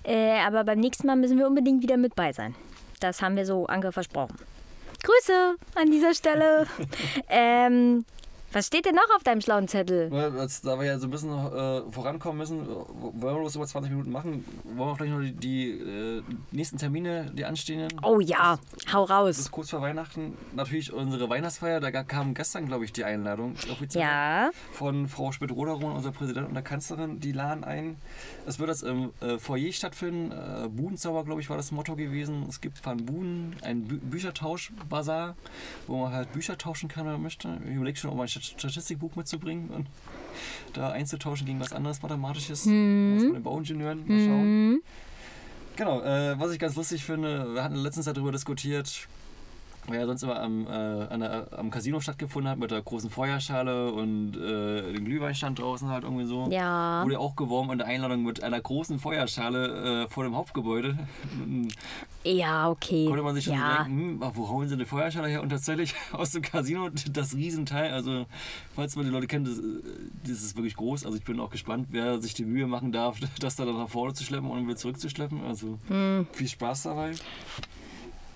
Äh, 0.05 0.39
aber 0.39 0.63
beim 0.63 0.79
nächsten 0.79 1.09
Mal 1.09 1.17
müssen 1.17 1.37
wir 1.37 1.49
unbedingt 1.49 1.83
wieder 1.83 1.97
mit 1.97 2.15
bei 2.15 2.33
sein. 2.33 2.55
Das 3.01 3.23
haben 3.23 3.35
wir 3.35 3.45
so 3.45 3.67
Anke 3.67 3.91
versprochen. 3.91 4.37
Grüße 5.03 5.57
an 5.75 5.91
dieser 5.91 6.15
Stelle. 6.15 6.67
ähm, 7.29 8.05
was 8.53 8.67
steht 8.67 8.87
denn 8.87 8.95
noch 8.95 9.17
auf 9.17 9.23
deinem 9.23 9.41
schlauen 9.41 9.69
Zettel? 9.69 10.11
Jetzt, 10.39 10.67
da 10.67 10.79
wir 10.79 10.87
ja 10.87 10.99
so 10.99 11.07
ein 11.07 11.11
bisschen 11.11 11.31
äh, 11.31 11.83
vorankommen 11.91 12.39
müssen, 12.39 12.67
wollen 12.67 13.35
wir 13.35 13.41
bloß 13.41 13.57
über 13.57 13.67
20 13.67 13.91
Minuten 13.91 14.13
machen, 14.13 14.45
wollen 14.65 14.91
wir 14.91 14.97
vielleicht 14.97 15.13
noch 15.13 15.21
die, 15.21 15.33
die 15.33 15.71
äh, 15.71 16.23
nächsten 16.51 16.79
Termine, 16.79 17.31
die 17.35 17.45
anstehen? 17.45 17.89
Oh 18.03 18.21
ja, 18.21 18.59
das, 18.75 18.93
hau 18.93 19.05
raus. 19.05 19.37
Das 19.37 19.47
ist 19.47 19.51
kurz 19.51 19.71
vor 19.71 19.81
Weihnachten. 19.81 20.37
Natürlich 20.55 20.93
unsere 20.93 21.29
Weihnachtsfeier, 21.29 21.81
da 21.81 21.91
kam 22.03 22.35
gestern, 22.35 22.67
glaube 22.67 22.85
ich, 22.85 22.93
die 22.93 23.05
Einladung 23.05 23.55
offiziell 23.71 24.03
ja. 24.03 24.51
von 24.73 25.09
Frau 25.09 25.33
Schmidt-Roderown, 25.33 25.97
unser 25.97 26.13
Präsident 26.13 26.49
und 26.49 26.55
der 26.55 26.63
Kanzlerin. 26.63 27.21
Die 27.21 27.33
laden 27.33 27.65
ein. 27.65 27.97
Es 28.47 28.59
wird 28.59 28.71
das 28.71 28.83
im 28.83 29.13
äh, 29.21 29.39
Foyer 29.39 29.73
stattfinden. 29.73 30.33
Äh, 30.33 30.69
Budenzauber, 30.69 31.25
glaube 31.25 31.41
ich, 31.41 31.51
war 31.51 31.57
das 31.57 31.73
Motto 31.73 31.97
gewesen. 31.97 32.47
Es 32.49 32.61
gibt 32.61 32.79
von 32.79 33.05
Buden 33.05 33.57
ein 33.63 33.85
Bü 33.85 33.99
Büchertausch-Bazar, 33.99 35.37
wo 35.87 36.03
man 36.03 36.13
halt 36.13 36.33
Bücher 36.33 36.59
tauschen 36.59 36.89
kann, 36.89 37.07
wenn 37.07 37.13
man 37.13 37.23
möchte. 37.23 37.49
Ich 37.65 37.75
überlege 37.75 37.99
schon, 37.99 38.11
ob 38.11 38.17
man 38.17 38.29
Statistikbuch 38.43 39.17
mitzubringen 39.17 39.71
und 39.71 39.87
da 40.73 40.91
einzutauschen 40.91 41.47
gegen 41.47 41.61
was 41.61 41.73
anderes 41.73 42.03
Mathematisches. 42.03 42.67
Mhm. 42.67 43.17
Aus 43.17 43.23
den 43.23 43.43
Bauingenieuren. 43.43 44.07
Mal 44.07 44.19
schauen. 44.19 44.71
Mhm. 44.71 44.83
Genau, 45.77 46.03
äh, 46.03 46.39
was 46.39 46.53
ich 46.53 46.59
ganz 46.59 46.77
lustig 46.77 47.05
finde, 47.05 47.55
wir 47.55 47.65
hatten 47.65 47.77
letztens 47.77 48.07
darüber 48.07 48.31
diskutiert, 48.33 49.09
weil 49.87 49.99
ja 49.99 50.07
sonst 50.07 50.23
immer 50.23 50.41
am, 50.41 50.67
äh, 50.67 51.19
der, 51.19 51.49
am 51.57 51.71
Casino 51.71 52.01
stattgefunden 52.01 52.51
hat 52.51 52.59
mit 52.59 52.71
der 52.71 52.83
großen 52.83 53.11
Feuerschale 53.11 53.93
und 53.93 54.37
äh, 54.37 54.93
dem 54.93 55.05
Glühweinstand 55.05 55.59
draußen 55.59 55.89
halt 55.89 56.05
irgendwie 56.05 56.25
so. 56.25 56.49
Ja. 56.51 57.03
Wurde 57.05 57.19
auch 57.19 57.35
geworben 57.37 57.73
in 57.73 57.79
der 57.79 57.87
Einladung 57.89 58.23
mit 58.23 58.43
einer 58.43 58.61
großen 58.61 58.99
Feuerschale 58.99 60.05
äh, 60.05 60.09
vor 60.09 60.25
dem 60.25 60.37
Hauptgebäude. 60.37 60.99
Ja, 62.25 62.71
okay. 62.71 63.07
Konnte 63.07 63.23
man 63.23 63.35
sich 63.35 63.45
schon 63.45 63.55
ja. 63.55 63.83
denken, 63.83 64.21
hm, 64.23 64.31
wo 64.35 64.49
hauen 64.49 64.69
sie 64.69 64.75
eine 64.75 64.87
Feuerschale 64.87 65.29
her? 65.29 65.43
Und 65.43 65.49
tatsächlich 65.49 65.95
aus 66.13 66.31
dem 66.31 66.43
Casino 66.43 66.89
das 67.11 67.35
Riesenteil, 67.35 67.93
also 67.93 68.27
falls 68.77 68.95
man 68.95 69.05
die 69.05 69.11
Leute 69.11 69.27
kennt, 69.27 69.49
das, 69.49 69.61
das 70.23 70.43
ist 70.43 70.57
wirklich 70.57 70.77
groß. 70.77 71.05
Also 71.05 71.19
ich 71.19 71.25
bin 71.25 71.41
auch 71.41 71.51
gespannt, 71.51 71.89
wer 71.91 72.21
sich 72.21 72.35
die 72.35 72.45
Mühe 72.45 72.67
machen 72.67 72.93
darf, 72.93 73.19
das 73.41 73.57
da 73.57 73.65
dann 73.65 73.77
nach 73.77 73.89
vorne 73.89 74.15
zu 74.15 74.23
schleppen 74.25 74.51
und 74.51 74.65
wieder 74.67 74.77
zurückzuschleppen. 74.77 75.43
Also 75.45 75.79
hm. 75.89 76.27
viel 76.33 76.49
Spaß 76.49 76.85
dabei. 76.85 77.13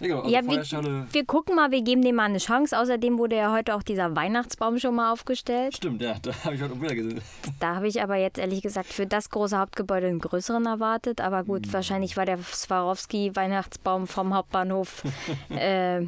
Ja, 0.00 0.18
also 0.20 0.30
ja 0.30 0.42
wir, 0.44 1.06
wir, 1.10 1.24
gucken 1.24 1.56
mal, 1.56 1.70
wir 1.70 1.82
geben 1.82 2.02
dem 2.02 2.16
mal 2.16 2.24
eine 2.24 2.38
Chance. 2.38 2.78
Außerdem 2.78 3.18
wurde 3.18 3.36
ja 3.36 3.52
heute 3.52 3.74
auch 3.74 3.82
dieser 3.82 4.14
Weihnachtsbaum 4.14 4.78
schon 4.78 4.94
mal 4.94 5.12
aufgestellt. 5.12 5.76
Stimmt, 5.76 6.02
ja, 6.02 6.16
da 6.20 6.32
habe 6.44 6.54
ich 6.54 6.62
heute 6.62 6.74
auch 6.74 6.80
wieder 6.80 6.94
gesehen. 6.94 7.20
Da 7.60 7.76
habe 7.76 7.88
ich 7.88 8.02
aber 8.02 8.16
jetzt 8.16 8.38
ehrlich 8.38 8.60
gesagt 8.60 8.92
für 8.92 9.06
das 9.06 9.30
große 9.30 9.58
Hauptgebäude 9.58 10.08
einen 10.08 10.18
größeren 10.18 10.66
erwartet. 10.66 11.20
Aber 11.20 11.44
gut, 11.44 11.66
hm. 11.66 11.72
wahrscheinlich 11.72 12.16
war 12.16 12.26
der 12.26 12.38
Swarovski-Weihnachtsbaum 12.38 14.06
vom 14.06 14.34
Hauptbahnhof 14.34 15.02
äh, 15.50 16.02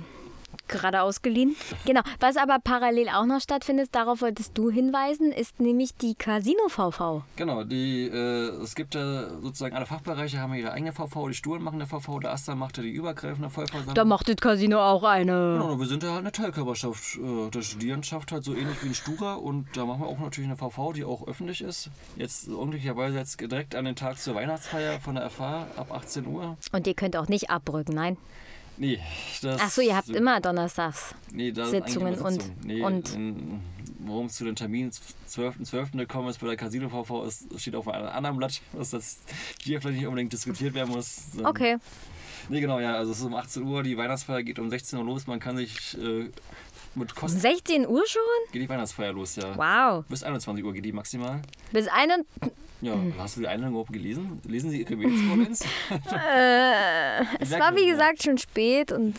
gerade 0.69 1.03
ausgeliehen. 1.03 1.57
Genau. 1.85 2.03
Was 2.21 2.37
aber 2.37 2.59
parallel 2.63 3.09
auch 3.09 3.27
noch 3.27 3.41
stattfindet, 3.41 3.91
darauf 3.93 4.23
wolltest 4.23 4.57
du 4.57 4.71
hinweisen, 4.71 5.33
ist 5.33 5.61
nämlich 5.61 5.95
die 5.97 6.15
Casino 6.15 6.69
VV. 6.69 7.23
Genau, 7.37 7.65
die, 7.65 8.09
äh, 8.09 8.63
es 8.63 8.75
gibt 8.75 8.95
ja 8.95 9.29
sozusagen 9.41 9.75
alle 9.75 9.87
Fachbereiche 9.87 10.39
haben 10.39 10.55
ihre 10.55 10.73
eigene 10.73 10.93
VV, 10.93 11.29
die 11.29 11.35
Stuhlen 11.35 11.63
machen 11.63 11.77
eine 11.77 11.87
VV, 11.87 12.21
der 12.21 12.33
Asta 12.33 12.55
macht 12.55 12.77
ja 12.77 12.83
die 12.83 12.91
übergreifende 12.91 13.51
Vollversammlung. 13.51 13.95
Da 13.95 14.05
macht 14.05 14.29
das 14.29 14.37
Casino 14.37 14.81
auch 14.81 15.05
eine. 15.05 15.59
Genau, 15.61 15.79
wir 15.79 15.87
sind 15.87 16.03
ja 16.03 16.11
halt 16.11 16.21
eine 16.21 16.33
Teilkörperschaft 16.33 17.17
äh, 17.17 17.51
der 17.51 17.63
Studierendenschaft, 17.63 18.33
halt 18.33 18.45
so 18.45 18.55
ähnlich 18.55 18.83
wie 18.83 18.89
ein 18.89 18.95
Stura 18.95 19.35
und 19.35 19.67
da 19.75 19.85
machen 19.85 20.01
wir 20.03 20.09
auch 20.09 20.19
natürlich 20.19 20.51
eine 20.51 20.57
VV, 20.57 20.93
die 20.93 21.05
auch 21.05 21.27
öffentlich 21.27 21.63
ist. 21.63 21.91
Jetzt 22.17 22.49
unglücklicherweise 22.49 23.17
jetzt 23.17 23.41
direkt 23.41 23.75
an 23.75 23.85
den 23.85 23.97
Tag 23.97 24.19
zur 24.19 24.35
Weihnachtsfeier 24.35 25.01
von 25.01 25.15
der 25.15 25.31
FH 25.31 25.67
ab 25.77 25.93
18 25.93 26.27
Uhr. 26.27 26.57
Und 26.73 26.87
ihr 26.87 26.95
könnt 26.95 27.17
auch 27.17 27.29
nicht 27.29 27.51
abrücken, 27.51 27.95
nein? 27.95 28.17
Nee, 28.79 29.01
das. 29.43 29.61
Ach 29.61 29.71
so, 29.71 29.83
ihr 29.83 29.97
habt 29.97 30.07
so, 30.07 30.15
immer 30.15 30.41
donnerstags 30.41 31.15
nee, 31.33 31.53
Sitzungen 31.53 32.15
und. 32.21 32.65
Nee, 32.65 32.83
und 32.83 33.17
worum 34.09 34.27
es 34.27 34.35
zu 34.35 34.45
den 34.45 34.57
Terminen 34.57 34.91
12.12. 34.91 35.65
12. 35.65 35.93
gekommen 35.93 36.29
ist 36.29 36.41
bei 36.41 36.47
der 36.47 36.57
Casino 36.57 36.89
VV, 36.89 37.25
ist, 37.25 37.61
steht 37.61 37.75
auf 37.75 37.89
einem 37.89 38.09
anderen 38.09 38.37
Blatt, 38.39 38.61
was 38.73 38.91
das 38.91 39.19
hier 39.63 39.81
vielleicht 39.81 39.99
nicht 39.99 40.07
unbedingt 40.07 40.33
diskutiert 40.33 40.75
werden 40.75 40.91
muss. 40.91 41.23
Okay. 41.45 41.77
Nee, 42.49 42.61
genau, 42.61 42.81
ja, 42.81 42.95
also 42.95 43.13
es 43.13 43.19
ist 43.19 43.25
um 43.25 43.35
18 43.35 43.63
Uhr, 43.63 43.83
die 43.83 43.97
Weihnachtsfeier 43.97 44.43
geht 44.43 44.59
um 44.59 44.71
16 44.71 44.99
Uhr 44.99 45.05
los, 45.05 45.27
man 45.27 45.39
kann 45.39 45.57
sich 45.57 45.97
äh, 45.99 46.31
mit 46.95 47.15
Kosten. 47.15 47.37
Um 47.37 47.43
16 47.43 47.87
Uhr 47.87 48.07
schon? 48.07 48.23
Geht 48.53 48.63
die 48.63 48.69
Weihnachtsfeier 48.69 49.13
los, 49.13 49.37
ja. 49.37 49.57
Wow. 49.57 50.05
Bis 50.09 50.23
21 50.23 50.65
Uhr 50.65 50.73
geht 50.73 50.85
die 50.85 50.93
maximal. 50.93 51.43
Bis 51.73 51.89
21 51.89 52.27
ja, 52.81 52.95
hast 53.19 53.37
du 53.37 53.41
die 53.41 53.49
Einladung 53.49 53.75
überhaupt 53.75 53.93
gelesen? 53.93 54.41
Lesen 54.47 54.71
Sie 54.71 54.83
Ihre 54.83 54.95
Mails, 54.95 55.63
äh, 55.91 57.23
Es 57.41 57.51
war 57.51 57.75
wie 57.75 57.87
gesagt 57.87 58.23
schon 58.23 58.39
spät 58.39 58.93
und. 58.93 59.17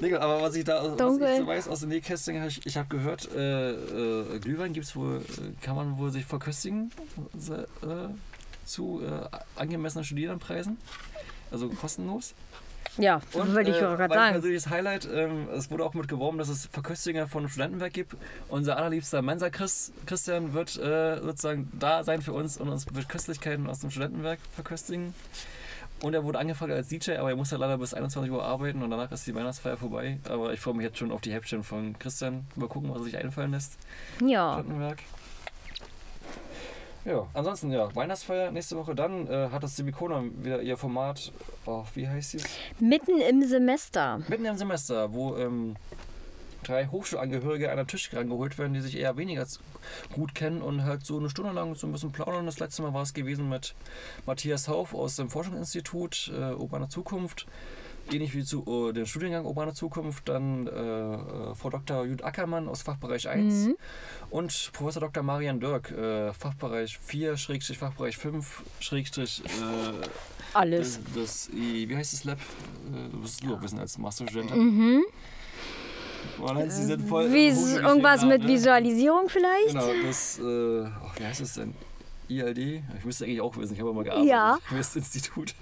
Legal, 0.00 0.20
aber 0.20 0.42
was 0.42 0.54
ich 0.54 0.64
da 0.64 0.82
was 0.82 1.16
ich 1.16 1.38
so 1.38 1.46
weiß 1.46 1.68
aus 1.68 1.80
dem 1.80 1.90
Nähkästchen, 1.90 2.46
ich, 2.46 2.64
ich 2.64 2.76
habe 2.76 2.88
gehört, 2.88 3.28
äh, 3.34 3.72
äh, 3.72 4.38
Glühwein 4.38 4.72
gibt's 4.72 4.96
wohl, 4.96 5.18
äh, 5.18 5.64
kann 5.64 5.76
man 5.76 5.98
wohl 5.98 6.10
sich 6.10 6.24
verköstigen 6.24 6.90
äh, 7.48 8.08
zu 8.64 9.02
äh, 9.02 9.28
angemessenen 9.56 10.04
Studierendenpreisen. 10.04 10.78
Also 11.50 11.68
kostenlos. 11.68 12.34
Ja, 12.98 13.20
und, 13.34 13.54
würde 13.54 13.70
ich 13.70 13.76
äh, 13.76 13.80
gerade 13.80 14.12
sagen. 14.12 14.32
persönliches 14.32 14.68
Highlight, 14.68 15.08
ähm, 15.12 15.48
es 15.54 15.70
wurde 15.70 15.84
auch 15.84 15.94
mit 15.94 16.08
geworben, 16.08 16.38
dass 16.38 16.48
es 16.48 16.66
Verköstiger 16.66 17.26
von 17.28 17.48
Studentenwerk 17.48 17.92
gibt. 17.92 18.16
Unser 18.48 18.76
allerliebster 18.76 19.22
Mensa 19.22 19.48
Chris, 19.48 19.92
Christian 20.06 20.54
wird 20.54 20.76
äh, 20.76 21.20
sozusagen 21.20 21.70
da 21.78 22.02
sein 22.02 22.20
für 22.20 22.32
uns 22.32 22.56
und 22.58 22.68
uns 22.68 22.90
mit 22.90 23.08
Köstlichkeiten 23.08 23.68
aus 23.68 23.80
dem 23.80 23.90
Studentenwerk 23.90 24.40
verköstigen. 24.54 25.14
Und 26.02 26.14
er 26.14 26.24
wurde 26.24 26.38
angefragt 26.38 26.72
als 26.72 26.88
DJ, 26.88 27.12
aber 27.16 27.30
er 27.30 27.36
muss 27.36 27.50
ja 27.50 27.58
leider 27.58 27.76
bis 27.76 27.92
21 27.92 28.32
Uhr 28.32 28.42
arbeiten 28.42 28.82
und 28.82 28.90
danach 28.90 29.12
ist 29.12 29.26
die 29.26 29.34
Weihnachtsfeier 29.34 29.76
vorbei. 29.76 30.18
Aber 30.28 30.52
ich 30.52 30.60
freue 30.60 30.74
mich 30.74 30.84
jetzt 30.84 30.98
schon 30.98 31.12
auf 31.12 31.20
die 31.20 31.32
Häppchen 31.32 31.62
von 31.62 31.98
Christian. 31.98 32.46
Mal 32.56 32.68
gucken, 32.68 32.90
was 32.90 32.98
er 32.98 33.04
sich 33.04 33.18
einfallen 33.18 33.52
lässt. 33.52 33.76
Ja. 34.24 34.54
Studentenwerk. 34.54 34.98
Ja, 37.04 37.26
ansonsten 37.32 37.70
ja, 37.72 37.94
Weihnachtsfeier 37.94 38.50
nächste 38.50 38.76
Woche. 38.76 38.94
Dann 38.94 39.26
äh, 39.26 39.48
hat 39.50 39.62
das 39.62 39.76
Simikona 39.76 40.22
wieder 40.42 40.60
ihr 40.60 40.76
Format, 40.76 41.32
oh, 41.64 41.84
wie 41.94 42.06
heißt 42.06 42.34
es? 42.34 42.44
Mitten 42.78 43.20
im 43.20 43.42
Semester. 43.42 44.20
Mitten 44.28 44.44
im 44.44 44.56
Semester, 44.56 45.12
wo 45.12 45.36
ähm, 45.36 45.76
drei 46.62 46.86
Hochschulangehörige 46.86 47.70
an 47.72 47.78
einen 47.78 47.88
Tisch 47.88 48.12
rangeholt 48.12 48.58
werden, 48.58 48.74
die 48.74 48.80
sich 48.80 48.98
eher 48.98 49.16
weniger 49.16 49.46
gut 50.12 50.34
kennen 50.34 50.60
und 50.60 50.84
halt 50.84 51.06
so 51.06 51.18
eine 51.18 51.30
Stunde 51.30 51.52
lang 51.52 51.74
so 51.74 51.86
ein 51.86 51.92
bisschen 51.92 52.12
plaudern. 52.12 52.46
Das 52.46 52.58
letzte 52.58 52.82
Mal 52.82 52.92
war 52.92 53.02
es 53.02 53.14
gewesen 53.14 53.48
mit 53.48 53.74
Matthias 54.26 54.68
Hauf 54.68 54.94
aus 54.94 55.16
dem 55.16 55.30
Forschungsinstitut 55.30 56.30
äh, 56.34 56.52
Urbane 56.52 56.88
Zukunft 56.88 57.46
ähnlich 58.12 58.34
wie 58.34 58.44
zu 58.44 58.66
uh, 58.66 58.92
dem 58.92 59.06
Studiengang 59.06 59.44
Urbane 59.44 59.74
Zukunft, 59.74 60.28
dann 60.28 60.66
äh, 60.66 60.70
äh, 60.70 61.54
Frau 61.54 61.70
Dr. 61.70 62.04
Jud 62.04 62.24
Ackermann 62.24 62.68
aus 62.68 62.82
Fachbereich 62.82 63.28
1 63.28 63.66
mhm. 63.66 63.76
und 64.30 64.70
Professor 64.72 65.00
Dr. 65.00 65.22
Marian 65.22 65.60
Dirk, 65.60 65.90
äh, 65.90 66.32
Fachbereich 66.32 66.98
4, 66.98 67.36
Schrägstrich 67.36 67.78
Fachbereich 67.78 68.16
5, 68.16 68.62
Schrägstrich 68.80 69.42
äh, 69.44 70.06
alles. 70.54 71.00
Das, 71.14 71.48
das, 71.48 71.50
wie 71.52 71.96
heißt 71.96 72.12
das 72.12 72.24
Lab? 72.24 72.38
Äh, 72.38 73.10
das 73.12 73.22
wirst 73.22 73.44
du 73.44 73.54
auch 73.54 73.62
wissen 73.62 73.78
als 73.78 73.98
Masterstudent. 73.98 74.54
Mhm. 74.54 75.04
sie 76.68 76.84
sind 76.84 77.08
voll 77.08 77.32
wie 77.32 77.48
irgendwas 77.48 78.24
mit 78.24 78.42
ne? 78.42 78.48
Visualisierung 78.48 79.28
vielleicht? 79.28 79.68
Genau, 79.68 79.90
das, 80.06 80.38
äh, 80.38 80.42
oh, 80.42 81.10
wie 81.16 81.24
heißt 81.24 81.40
das 81.40 81.54
denn? 81.54 81.74
ILD? 82.30 82.58
Ich 82.58 83.04
müsste 83.04 83.24
eigentlich 83.24 83.40
auch 83.40 83.56
wissen, 83.56 83.74
ich 83.74 83.80
habe 83.80 83.92
mal 83.92 84.04
gearbeitet 84.04 84.30
ja. 84.30 84.58
im 84.70 84.76
Institut. 84.78 85.54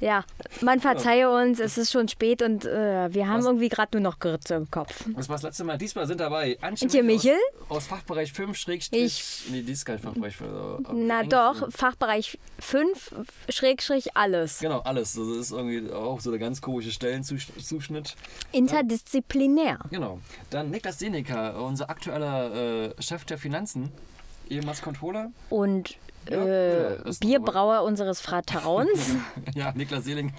Ja, 0.00 0.24
man 0.60 0.80
verzeihe 0.80 1.30
uns, 1.30 1.58
es 1.60 1.78
ist 1.78 1.92
schon 1.92 2.08
spät 2.08 2.42
und 2.42 2.64
äh, 2.64 3.12
wir 3.12 3.28
haben 3.28 3.38
was, 3.38 3.46
irgendwie 3.46 3.68
gerade 3.68 3.98
nur 3.98 4.10
noch 4.10 4.18
Grütze 4.18 4.54
im 4.54 4.70
Kopf. 4.70 5.04
Das 5.16 5.28
war 5.28 5.36
das 5.36 5.42
letzte 5.42 5.64
Mal. 5.64 5.78
Diesmal 5.78 6.06
sind 6.06 6.20
dabei 6.20 6.58
Antje 6.60 7.02
Michel 7.02 7.36
aus, 7.68 7.78
aus, 7.78 7.86
Fachbereich 7.86 8.32
5 8.32 8.56
Schrägstrich. 8.56 9.44
Nee, 9.50 9.62
dies 9.62 9.78
ist 9.78 9.84
kein 9.84 9.98
Fachbereich 9.98 10.36
5. 10.36 10.52
Na 10.92 11.22
doch, 11.24 11.70
Fachbereich 11.70 12.38
5 12.60 13.14
Schrägstrich 13.48 14.16
alles. 14.16 14.60
Genau, 14.60 14.80
alles. 14.80 15.14
Das 15.14 15.26
ist 15.26 15.50
irgendwie 15.50 15.92
auch 15.92 16.20
so 16.20 16.30
der 16.30 16.38
ganz 16.38 16.60
komische 16.60 16.92
Stellenzuschnitt. 16.92 18.14
Interdisziplinär. 18.52 19.78
Genau. 19.90 20.20
Dann 20.50 20.70
Niklas 20.70 20.98
Seneca, 20.98 21.50
unser 21.58 21.90
aktueller 21.90 22.90
äh, 22.96 23.02
Chef 23.02 23.24
der 23.24 23.38
Finanzen 23.38 23.90
ehemals 24.52 24.82
Controller. 24.82 25.30
Und 25.50 25.96
Ja, 26.30 26.44
äh, 26.44 27.08
ist 27.08 27.20
Bierbrauer 27.20 27.82
unseres 27.82 28.20
Vertrauens. 28.20 29.16
Ja, 29.54 29.72
Niklas 29.74 30.04
Seeling, 30.04 30.32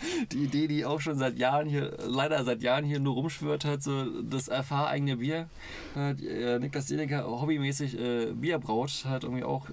die 0.32 0.44
Idee, 0.44 0.66
die 0.66 0.84
auch 0.84 1.00
schon 1.00 1.16
seit 1.16 1.38
Jahren 1.38 1.68
hier, 1.68 1.96
leider 2.06 2.44
seit 2.44 2.62
Jahren 2.62 2.84
hier 2.84 3.00
nur 3.00 3.14
rumschwört 3.14 3.64
hat, 3.64 3.82
so 3.82 4.22
das 4.22 4.48
erfahreigene 4.48 5.16
Bier. 5.16 5.48
Äh, 5.96 6.10
äh, 6.10 6.58
Niklas 6.58 6.90
hat 6.90 7.26
hobbymäßig 7.26 7.98
äh, 7.98 8.26
Bier 8.32 8.58
braut, 8.58 9.04
hat 9.06 9.24
irgendwie 9.24 9.44
auch 9.44 9.66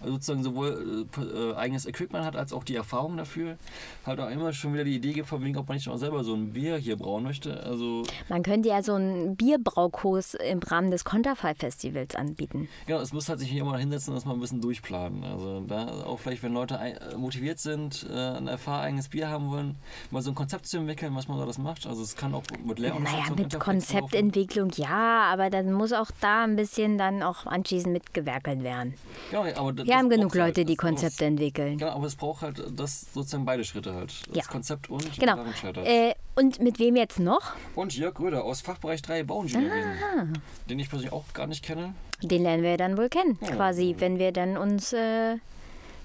also 0.00 0.14
sozusagen 0.14 0.42
sowohl 0.42 1.06
äh, 1.16 1.20
äh, 1.22 1.54
eigenes 1.54 1.86
Equipment 1.86 2.24
hat, 2.24 2.36
als 2.36 2.52
auch 2.52 2.64
die 2.64 2.76
Erfahrung 2.76 3.16
dafür. 3.16 3.56
Hat 4.04 4.18
auch 4.20 4.30
immer 4.30 4.52
schon 4.52 4.74
wieder 4.74 4.84
die 4.84 4.96
Idee 4.96 5.12
gehabt, 5.12 5.28
von 5.28 5.42
wegen, 5.42 5.56
ob 5.56 5.68
man 5.68 5.76
nicht 5.76 5.88
auch 5.88 5.96
selber 5.96 6.24
so 6.24 6.34
ein 6.34 6.52
Bier 6.52 6.76
hier 6.76 6.96
brauen 6.96 7.22
möchte. 7.22 7.62
Also, 7.64 8.04
Man 8.28 8.42
könnte 8.42 8.68
ja 8.68 8.82
so 8.82 8.94
einen 8.94 9.36
Bierbraukurs 9.36 10.34
im 10.34 10.60
Rahmen 10.60 10.90
des 10.90 11.04
Konterfei-Festivals 11.04 12.14
anbieten. 12.14 12.68
genau, 12.86 13.00
es 13.00 13.12
muss 13.12 13.28
halt 13.28 13.40
sich 13.40 13.54
immer 13.54 13.78
hinsetzen 13.78 14.12
und 14.12 14.16
das 14.16 14.24
mal 14.24 14.34
ein 14.34 14.40
bisschen 14.40 14.60
durchplanen. 14.60 15.24
Also 15.24 15.60
da 15.66 16.04
auch 16.04 16.18
vielleicht, 16.18 16.42
wenn 16.42 16.52
Leute 16.52 16.74
äh, 16.74 17.16
motiviert 17.16 17.58
sind, 17.58 18.06
ein 18.10 18.48
erfahrenes 18.48 19.08
Bier 19.08 19.28
haben 19.28 19.50
wollen, 19.50 19.63
mal 20.10 20.22
so 20.22 20.30
ein 20.30 20.34
Konzept 20.34 20.66
zu 20.66 20.78
entwickeln, 20.78 21.14
was 21.14 21.28
man 21.28 21.38
da 21.38 21.46
das 21.46 21.58
macht. 21.58 21.86
Also 21.86 22.02
es 22.02 22.16
kann 22.16 22.34
auch 22.34 22.42
mit 22.64 22.78
Naja, 22.78 22.94
Lehrunterstützung 22.94 23.30
mit 23.36 23.44
Interface 23.44 23.52
laufen. 23.52 23.64
Konzeptentwicklung 23.64 24.70
ja, 24.76 25.22
aber 25.32 25.50
dann 25.50 25.72
muss 25.72 25.92
auch 25.92 26.10
da 26.20 26.44
ein 26.44 26.56
bisschen 26.56 26.98
dann 26.98 27.22
auch 27.22 27.46
anschließend 27.46 27.92
mitgewerkelt 27.92 28.62
werden. 28.62 28.94
Genau, 29.30 29.42
aber 29.42 29.72
das- 29.72 29.86
Wir 29.86 29.92
das 29.92 29.94
haben 29.96 30.08
genug 30.10 30.28
braucht's 30.32 30.38
halt. 30.40 30.56
Leute, 30.56 30.64
die 30.64 30.74
Das. 30.76 30.84
Konzepte 30.84 31.24
entwickeln. 31.24 31.78
Genau, 31.78 31.92
aber 31.92 32.06
es 32.06 32.16
braucht 32.16 32.42
halt 32.42 32.62
das 32.76 33.06
sozusagen 33.12 33.44
beide 33.44 33.64
Schritte 33.64 33.94
halt. 33.94 34.12
Das 34.28 34.36
Ja. 34.36 34.42
Konzept 34.50 34.90
und 34.90 35.18
Genau. 35.18 35.36
Äh, 35.84 36.14
und 36.36 36.60
mit 36.60 36.78
wem 36.78 36.96
jetzt 36.96 37.18
noch? 37.20 37.52
Und 37.76 37.96
Jörg 37.96 38.18
Röder 38.18 38.44
aus 38.44 38.60
Fachbereich 38.60 39.02
3 39.02 39.22
Bauingenieurwesen, 39.22 39.92
Ah. 40.18 40.26
den 40.68 40.78
ich 40.78 40.88
persönlich 40.88 41.12
auch 41.12 41.24
gar 41.32 41.46
nicht 41.46 41.64
kenne. 41.64 41.94
Den 42.22 42.42
lernen 42.42 42.62
wir 42.62 42.76
dann 42.76 42.96
wohl 42.96 43.08
kennen, 43.08 43.38
quasi, 43.40 43.96
wenn 43.98 44.18
wir 44.18 44.32
dann 44.32 44.56
uns 44.56 44.92
äh, 44.92 45.36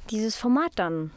dieses 0.09 0.35
Format 0.35 0.71
dann 0.75 1.11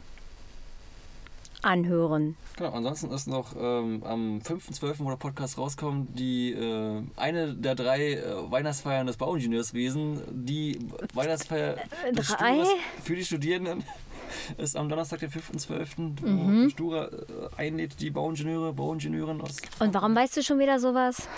anhören. 1.63 2.37
Genau, 2.57 2.71
ansonsten 2.73 3.11
ist 3.13 3.27
noch 3.29 3.55
ähm, 3.59 4.03
am 4.05 4.39
5.12., 4.39 4.95
wo 4.99 5.09
der 5.09 5.17
Podcast 5.17 5.57
rauskommt, 5.59 6.19
die 6.19 6.53
äh, 6.53 7.03
eine 7.17 7.55
der 7.55 7.75
drei 7.75 8.15
äh, 8.15 8.51
Weihnachtsfeiern 8.51 9.07
des 9.07 9.17
Bauingenieurswesen, 9.17 10.21
die 10.31 10.79
Weihnachtsfeier 11.15 11.77
Äh, 12.05 12.65
für 13.03 13.17
die 13.17 13.25
Studierenden. 13.25 13.85
Ist 14.57 14.77
am 14.77 14.89
Donnerstag, 14.89 15.21
den 15.21 15.31
5.12., 15.31 16.17
wo 16.23 16.27
Mhm. 16.27 16.71
Stura 16.71 17.05
äh, 17.07 17.11
einlädt 17.57 18.01
die 18.01 18.11
Bauingenieure, 18.11 18.73
Bauingenieurin 18.73 19.41
aus 19.43 19.57
Und 19.79 19.93
warum 19.93 20.15
weißt 20.17 20.39
du 20.39 20.43
schon 20.43 20.59
wieder 20.59 20.79
sowas? 20.81 21.29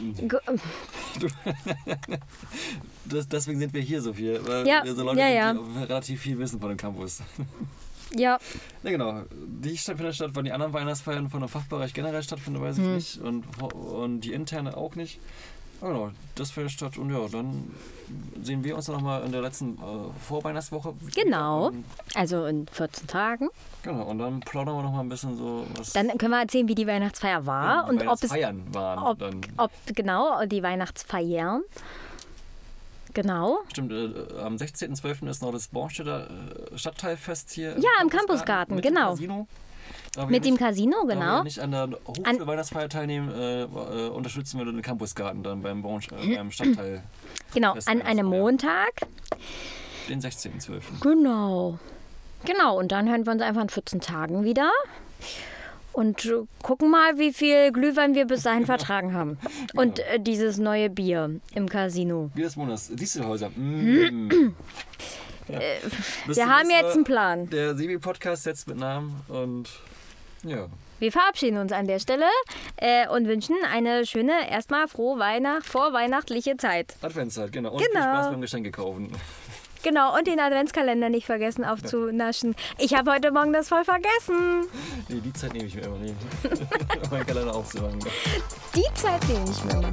Das, 3.04 3.28
deswegen 3.28 3.58
sind 3.58 3.74
wir 3.74 3.82
hier 3.82 4.00
so 4.00 4.12
viel, 4.12 4.40
weil 4.46 4.66
Ja, 4.66 4.82
wir 4.84 4.94
so 4.94 5.02
Leute 5.02 5.18
ja, 5.20 5.52
die 5.52 5.60
relativ 5.80 6.20
viel 6.20 6.38
wissen 6.38 6.60
von 6.60 6.68
dem 6.70 6.78
Campus. 6.78 7.20
Ja, 8.16 8.38
Ja, 8.82 8.90
genau. 8.90 9.22
Die 9.32 9.76
findet 9.76 10.14
statt, 10.14 10.30
wann 10.34 10.44
die 10.44 10.52
anderen 10.52 10.72
Weihnachtsfeiern 10.72 11.28
von 11.30 11.40
dem 11.40 11.48
Fachbereich 11.48 11.92
generell 11.94 12.22
stattfinden, 12.22 12.60
weiß 12.60 12.78
ich 12.78 12.84
Hm. 12.84 12.94
nicht. 12.94 13.18
Und, 13.18 13.44
und 13.74 14.20
die 14.22 14.32
interne 14.32 14.76
auch 14.76 14.94
nicht. 14.96 15.20
Ja, 15.82 15.88
genau, 15.88 16.10
das 16.34 16.50
findet 16.50 16.72
statt. 16.72 16.98
Und 16.98 17.10
ja, 17.10 17.26
dann 17.32 17.70
sehen 18.42 18.62
wir 18.64 18.76
uns 18.76 18.84
dann 18.86 18.96
nochmal 18.96 19.24
in 19.24 19.32
der 19.32 19.40
letzten 19.40 19.76
äh, 19.78 19.80
Vorweihnachtswoche. 20.28 20.92
Genau. 21.14 21.70
Also 22.14 22.44
in 22.44 22.66
14 22.66 23.06
Tagen. 23.06 23.48
genau, 23.82 24.02
und 24.02 24.18
dann 24.18 24.40
plaudern 24.40 24.76
wir 24.76 24.82
nochmal 24.82 25.00
ein 25.04 25.08
bisschen 25.08 25.38
so, 25.38 25.64
was 25.78 25.94
Dann 25.94 26.08
können 26.18 26.32
wir 26.32 26.40
erzählen, 26.40 26.68
wie 26.68 26.74
die 26.74 26.86
Weihnachtsfeier 26.86 27.46
war 27.46 27.84
die 27.84 27.90
und 27.92 28.06
ob 28.08 28.22
es 28.22 28.30
Weihnachtsfeiern 28.30 28.74
waren. 28.74 28.98
ob, 29.06 29.18
dann. 29.20 29.40
ob 29.56 29.70
genau 29.94 30.44
die 30.44 30.62
Weihnachtsfeiern. 30.62 31.62
Genau. 33.14 33.58
Stimmt, 33.70 33.92
äh, 33.92 34.38
am 34.40 34.56
16.12. 34.56 35.28
ist 35.28 35.42
noch 35.42 35.52
das 35.52 35.68
Bornstädter 35.68 36.28
äh, 36.72 36.78
Stadtteilfest 36.78 37.50
hier. 37.50 37.76
Ja, 37.78 37.88
im 38.02 38.08
Campusgarten, 38.10 38.76
mit 38.76 38.84
genau. 38.84 39.10
Casino. 39.10 39.46
Da 40.14 40.26
Mit 40.26 40.44
dem 40.44 40.54
nicht- 40.54 40.62
Casino, 40.62 41.04
genau. 41.06 41.42
nicht 41.44 41.60
an 41.60 41.70
der 41.70 41.88
Hochschulweihnachtsfeier 42.06 42.88
teilnehmen, 42.88 43.30
äh, 43.32 43.62
äh, 43.62 44.08
unterstützen 44.08 44.58
wir 44.58 44.64
den 44.64 44.82
Campusgarten 44.82 45.42
dann 45.44 45.62
beim, 45.62 45.82
Born 45.82 46.02
äh, 46.20 46.36
beim 46.36 46.50
Stadtteil, 46.52 47.02
Genau, 47.54 47.74
Fest 47.74 47.88
an 47.88 48.02
einem 48.02 48.30
Weihnachtsfeier. 48.30 48.40
Montag. 48.40 48.90
den 50.08 50.20
16.12. 50.20 50.80
Genau. 51.00 51.78
Genau, 52.44 52.78
und 52.78 52.90
dann 52.90 53.08
hören 53.08 53.24
wir 53.26 53.32
uns 53.32 53.42
einfach 53.42 53.62
in 53.62 53.68
14 53.68 54.00
Tagen 54.00 54.44
wieder. 54.44 54.70
Und 56.00 56.24
äh, 56.24 56.30
gucken 56.62 56.90
mal, 56.90 57.18
wie 57.18 57.30
viel 57.30 57.72
Glühwein 57.72 58.14
wir 58.14 58.24
bis 58.24 58.42
dahin 58.44 58.64
vertragen 58.64 59.12
haben. 59.12 59.38
Und 59.74 59.98
äh, 59.98 60.18
dieses 60.18 60.56
neue 60.56 60.88
Bier 60.88 61.40
im 61.54 61.68
Casino. 61.68 62.30
Wie 62.34 62.40
des 62.40 62.56
Monats, 62.56 62.88
Dieselhäuser. 62.90 63.50
Mm. 63.50 64.54
ja. 65.48 65.58
Bis 66.26 66.36
Wir 66.38 66.44
zum 66.44 66.52
haben 66.56 66.70
jetzt 66.70 66.82
Mal. 66.84 66.92
einen 66.92 67.04
Plan. 67.04 67.50
Der 67.50 67.74
Sebi-Podcast 67.76 68.44
setzt 68.44 68.66
mit 68.66 68.78
Namen 68.78 69.14
und 69.28 69.68
ja. 70.42 70.68
Wir 71.00 71.12
verabschieden 71.12 71.58
uns 71.58 71.72
an 71.72 71.86
der 71.86 71.98
Stelle 71.98 72.26
äh, 72.76 73.06
und 73.08 73.26
wünschen 73.28 73.56
eine 73.70 74.06
schöne, 74.06 74.32
erstmal 74.50 74.88
frohe 74.88 75.18
Weihnacht, 75.18 75.66
vorweihnachtliche 75.66 76.56
Zeit. 76.56 76.94
Adventszeit, 77.02 77.52
genau. 77.52 77.72
Und 77.72 77.80
viel 77.82 77.88
Genau. 77.92 78.04
Spaß 78.04 78.30
beim 78.30 78.40
Geschenke 78.40 78.70
kaufen. 78.70 79.10
Genau, 79.82 80.16
und 80.16 80.26
den 80.26 80.38
Adventskalender 80.40 81.08
nicht 81.08 81.26
vergessen 81.26 81.64
aufzunaschen. 81.64 82.54
Ich 82.78 82.94
habe 82.94 83.12
heute 83.12 83.32
Morgen 83.32 83.52
das 83.52 83.68
voll 83.68 83.84
vergessen. 83.84 84.66
Nee, 85.08 85.20
die 85.24 85.32
Zeit 85.32 85.52
nehme 85.54 85.66
ich 85.66 85.74
mir 85.74 85.82
immer 85.82 85.98
nicht. 85.98 86.14
meinen 87.10 87.26
Kalender 87.26 87.54
aufzumachen. 87.54 87.98
Die 88.74 88.94
Zeit 88.94 89.26
nehme 89.28 89.44
ich 89.50 89.64
mir 89.64 89.80
mal. 89.80 89.92